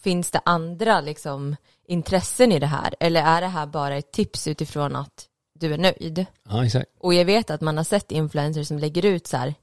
Finns 0.00 0.30
det 0.30 0.40
andra 0.44 1.00
liksom 1.00 1.56
intressen 1.86 2.52
i 2.52 2.58
det 2.58 2.66
här? 2.66 2.94
Eller 3.00 3.22
är 3.22 3.40
det 3.40 3.46
här 3.46 3.66
bara 3.66 3.96
ett 3.96 4.12
tips 4.12 4.46
utifrån 4.46 4.96
att 4.96 5.28
du 5.54 5.74
är 5.74 5.78
nöjd? 5.78 6.26
ja 6.48 6.64
exakt. 6.64 6.90
Och 6.98 7.14
jag 7.14 7.24
vet 7.24 7.50
att 7.50 7.60
man 7.60 7.76
har 7.76 7.84
sett 7.84 8.12
influencers 8.12 8.68
som 8.68 8.78
lägger 8.78 9.04
ut 9.04 9.26
så 9.26 9.36
här, 9.36 9.48
eh, 9.48 9.54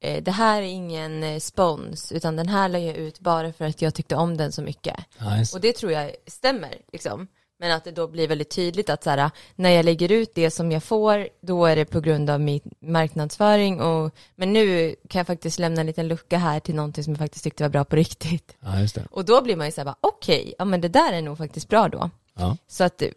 det 0.00 0.30
här 0.30 0.62
är 0.62 0.66
ingen 0.66 1.22
eh, 1.22 1.38
spons, 1.38 2.12
utan 2.12 2.36
den 2.36 2.48
här 2.48 2.68
la 2.68 2.78
jag 2.78 2.96
ut 2.96 3.20
bara 3.20 3.52
för 3.52 3.64
att 3.64 3.82
jag 3.82 3.94
tyckte 3.94 4.16
om 4.16 4.36
den 4.36 4.52
så 4.52 4.62
mycket. 4.62 4.96
Just- 5.38 5.54
Och 5.54 5.60
det 5.60 5.72
tror 5.72 5.92
jag 5.92 6.12
stämmer, 6.26 6.74
liksom. 6.92 7.26
Men 7.58 7.72
att 7.72 7.84
det 7.84 7.90
då 7.92 8.08
blir 8.08 8.28
väldigt 8.28 8.50
tydligt 8.50 8.90
att 8.90 9.04
så 9.04 9.10
här, 9.10 9.30
när 9.54 9.70
jag 9.70 9.84
lägger 9.84 10.12
ut 10.12 10.34
det 10.34 10.50
som 10.50 10.72
jag 10.72 10.82
får, 10.84 11.28
då 11.40 11.66
är 11.66 11.76
det 11.76 11.84
på 11.84 12.00
grund 12.00 12.30
av 12.30 12.40
min 12.40 12.60
marknadsföring. 12.80 13.80
Och, 13.80 14.14
men 14.34 14.52
nu 14.52 14.94
kan 15.08 15.18
jag 15.18 15.26
faktiskt 15.26 15.58
lämna 15.58 15.80
en 15.80 15.86
liten 15.86 16.08
lucka 16.08 16.38
här 16.38 16.60
till 16.60 16.74
någonting 16.74 17.04
som 17.04 17.12
jag 17.12 17.18
faktiskt 17.18 17.44
tyckte 17.44 17.64
var 17.64 17.68
bra 17.70 17.84
på 17.84 17.96
riktigt. 17.96 18.56
ja. 18.60 19.02
Och 19.10 19.24
då 19.24 19.42
blir 19.42 19.56
man 19.56 19.66
ju 19.66 19.72
så 19.72 19.84
här, 19.84 19.94
okej, 20.00 20.54
ja 20.58 20.64
men 20.64 20.80
det 20.80 20.88
där 20.88 21.12
är 21.12 21.22
nog 21.22 21.38
faktiskt 21.38 21.68
bra 21.68 21.88
då. 21.88 22.10
Ja. 22.34 22.56
Så 22.68 22.84
att 22.84 23.02
eh, 23.02 23.08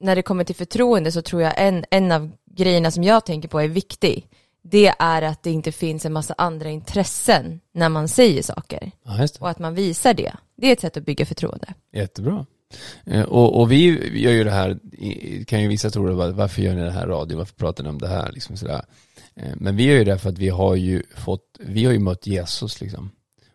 när 0.00 0.16
det 0.16 0.22
kommer 0.22 0.44
till 0.44 0.54
förtroende 0.56 1.12
så 1.12 1.22
tror 1.22 1.42
jag 1.42 1.52
en, 1.56 1.84
en 1.90 2.12
av 2.12 2.30
grejerna 2.50 2.90
som 2.90 3.04
jag 3.04 3.24
tänker 3.26 3.48
på 3.48 3.60
är 3.60 3.68
viktig. 3.68 4.28
Det 4.66 4.92
är 4.98 5.22
att 5.22 5.42
det 5.42 5.50
inte 5.50 5.72
finns 5.72 6.06
en 6.06 6.12
massa 6.12 6.34
andra 6.38 6.70
intressen 6.70 7.60
när 7.72 7.88
man 7.88 8.08
säger 8.08 8.42
saker. 8.42 8.90
ja. 9.04 9.26
Och 9.40 9.50
att 9.50 9.58
man 9.58 9.74
visar 9.74 10.14
det. 10.14 10.32
Det 10.56 10.68
är 10.68 10.72
ett 10.72 10.80
sätt 10.80 10.96
att 10.96 11.04
bygga 11.06 11.26
förtroende. 11.26 11.74
Jättebra. 11.92 12.46
Eh, 13.06 13.22
Och, 13.22 13.60
och 13.60 13.72
vi 13.72 13.84
gör 14.20 14.32
ju 14.32 14.44
det 14.44 14.50
här, 14.50 14.78
kan 15.44 15.62
ju 15.62 15.68
vissa 15.68 15.90
tro 15.90 16.06
det, 16.06 16.14
var- 16.14 16.30
varför 16.30 16.62
gör 16.62 16.74
ni 16.74 16.80
det 16.82 16.90
här 16.90 17.06
radio, 17.06 17.38
varför 17.38 17.54
pratar 17.54 17.84
ni 17.84 17.90
om 17.90 17.98
det 17.98 18.08
här 18.08 18.32
liksom 18.32 18.56
sådär. 18.56 18.84
Eh, 19.34 19.52
Men 19.56 19.76
vi 19.76 19.84
gör 19.84 19.96
ju 19.96 20.04
det 20.04 20.18
för 20.18 20.28
att 20.28 20.38
vi 20.38 20.48
har 20.48 20.74
ju 20.74 21.02
fått, 21.16 21.58
vi 21.60 21.84
har 21.84 21.92
ju 21.92 21.98
mött 21.98 22.26
Jesus 22.26 22.80
liksom. 22.80 23.10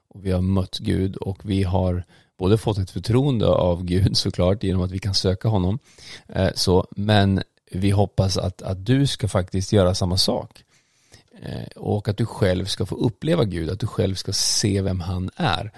Och 0.10 0.26
vi 0.26 0.32
har 0.32 0.42
mött 0.42 0.78
Gud 0.78 1.16
och 1.16 1.40
vi 1.50 1.64
har 1.64 2.04
både 2.38 2.58
fått 2.58 2.78
ett 2.78 2.92
förtroende 2.92 3.48
av 3.48 3.84
Gud 3.84 4.18
såklart 4.26 4.64
genom 4.64 4.82
att 4.82 4.92
vi 4.92 5.00
kan 5.00 5.14
söka 5.14 5.48
honom. 5.48 5.80
Eh, 6.28 6.50
Så, 6.56 6.88
men 6.92 7.42
vi 7.72 7.90
hoppas 7.90 8.38
att, 8.38 8.62
att 8.62 8.86
du 8.86 9.08
ska 9.08 9.28
faktiskt 9.28 9.74
göra 9.74 9.96
samma 9.96 10.18
sak. 10.18 10.64
Eh, 11.42 11.68
och 11.76 12.08
att 12.08 12.18
du 12.18 12.26
själv 12.26 12.66
ska 12.66 12.86
få 12.86 12.96
uppleva 12.96 13.44
Gud, 13.44 13.70
att 13.70 13.80
du 13.80 13.88
själv 13.88 14.16
ska 14.16 14.34
se 14.34 14.82
vem 14.82 15.00
han 15.00 15.30
är. 15.36 15.72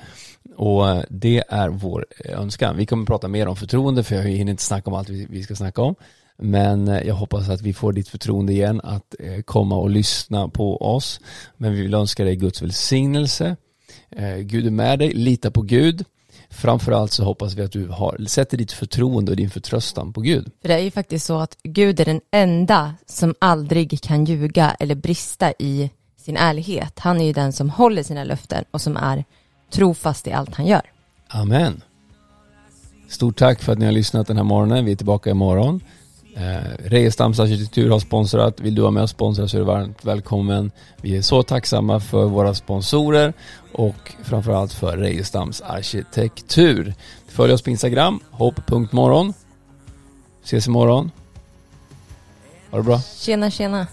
Och 0.55 0.89
eh, 0.89 1.03
det 1.09 1.43
är 1.49 1.69
vår 1.69 2.05
eh, 2.19 2.39
önskan. 2.39 2.77
Vi 2.77 2.85
kommer 2.85 3.05
prata 3.05 3.27
mer 3.27 3.47
om 3.47 3.55
förtroende 3.55 4.03
för 4.03 4.15
jag 4.15 4.23
hinner 4.23 4.51
inte 4.51 4.63
snacka 4.63 4.89
om 4.89 4.95
allt 4.95 5.09
vi 5.09 5.43
ska 5.43 5.55
snacka 5.55 5.81
om. 5.81 5.95
Men 6.37 6.87
jag 6.87 7.15
hoppas 7.15 7.49
att 7.49 7.61
vi 7.61 7.73
får 7.73 7.93
ditt 7.93 8.09
förtroende 8.09 8.53
igen 8.53 8.81
att 8.83 9.15
komma 9.45 9.75
och 9.75 9.89
lyssna 9.89 10.47
på 10.47 10.81
oss. 10.81 11.19
Men 11.57 11.73
vi 11.73 11.81
vill 11.81 11.93
önska 11.93 12.23
dig 12.23 12.35
Guds 12.35 12.61
välsignelse. 12.61 13.55
Gud 14.39 14.67
är 14.67 14.71
med 14.71 14.99
dig, 14.99 15.13
lita 15.13 15.51
på 15.51 15.61
Gud. 15.61 16.05
Framförallt 16.51 17.11
så 17.11 17.23
hoppas 17.23 17.53
vi 17.55 17.61
att 17.61 17.71
du 17.71 17.87
har, 17.87 18.25
sätter 18.27 18.57
ditt 18.57 18.71
förtroende 18.71 19.31
och 19.31 19.35
din 19.35 19.49
förtröstan 19.49 20.13
på 20.13 20.21
Gud. 20.21 20.51
För 20.61 20.67
det 20.67 20.73
är 20.73 20.79
ju 20.79 20.91
faktiskt 20.91 21.25
så 21.25 21.39
att 21.39 21.57
Gud 21.63 21.99
är 21.99 22.05
den 22.05 22.21
enda 22.31 22.93
som 23.05 23.35
aldrig 23.39 24.01
kan 24.01 24.25
ljuga 24.25 24.75
eller 24.79 24.95
brista 24.95 25.53
i 25.59 25.89
sin 26.17 26.37
ärlighet. 26.37 26.99
Han 26.99 27.21
är 27.21 27.25
ju 27.25 27.33
den 27.33 27.53
som 27.53 27.69
håller 27.69 28.03
sina 28.03 28.23
löften 28.23 28.65
och 28.71 28.81
som 28.81 28.97
är 28.97 29.25
trofast 29.71 30.27
i 30.27 30.31
allt 30.31 30.55
han 30.55 30.65
gör. 30.65 30.81
Amen. 31.27 31.81
Stort 33.07 33.37
tack 33.37 33.61
för 33.61 33.71
att 33.71 33.79
ni 33.79 33.85
har 33.85 33.91
lyssnat 33.91 34.27
den 34.27 34.37
här 34.37 34.43
morgonen. 34.43 34.85
Vi 34.85 34.91
är 34.91 34.95
tillbaka 34.95 35.29
imorgon. 35.29 35.81
Eh, 36.35 36.89
Rejestams 36.89 37.39
arkitektur 37.39 37.89
har 37.89 37.99
sponsrat. 37.99 38.59
Vill 38.59 38.75
du 38.75 38.81
vara 38.81 38.91
med 38.91 39.03
och 39.03 39.09
sponsra 39.09 39.47
så 39.47 39.57
är 39.57 39.59
du 39.59 39.65
varmt 39.65 40.05
välkommen. 40.05 40.71
Vi 41.01 41.17
är 41.17 41.21
så 41.21 41.43
tacksamma 41.43 41.99
för 41.99 42.25
våra 42.25 42.53
sponsorer 42.53 43.33
och 43.71 44.11
framförallt 44.23 44.73
för 44.73 44.97
Rejestams 44.97 45.61
arkitektur. 45.61 46.93
Följ 47.27 47.53
oss 47.53 47.61
på 47.61 47.69
Instagram, 47.69 48.19
hopp.morgon. 48.31 49.33
Ses 50.43 50.67
imorgon. 50.67 51.11
Ha 52.71 52.77
det 52.77 52.83
bra. 52.83 53.01
Tjena, 53.17 53.51
tjena. 53.51 53.87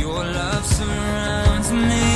Your 0.00 0.24
love 0.24 0.64
surrounds 0.64 1.72
me 1.72 2.13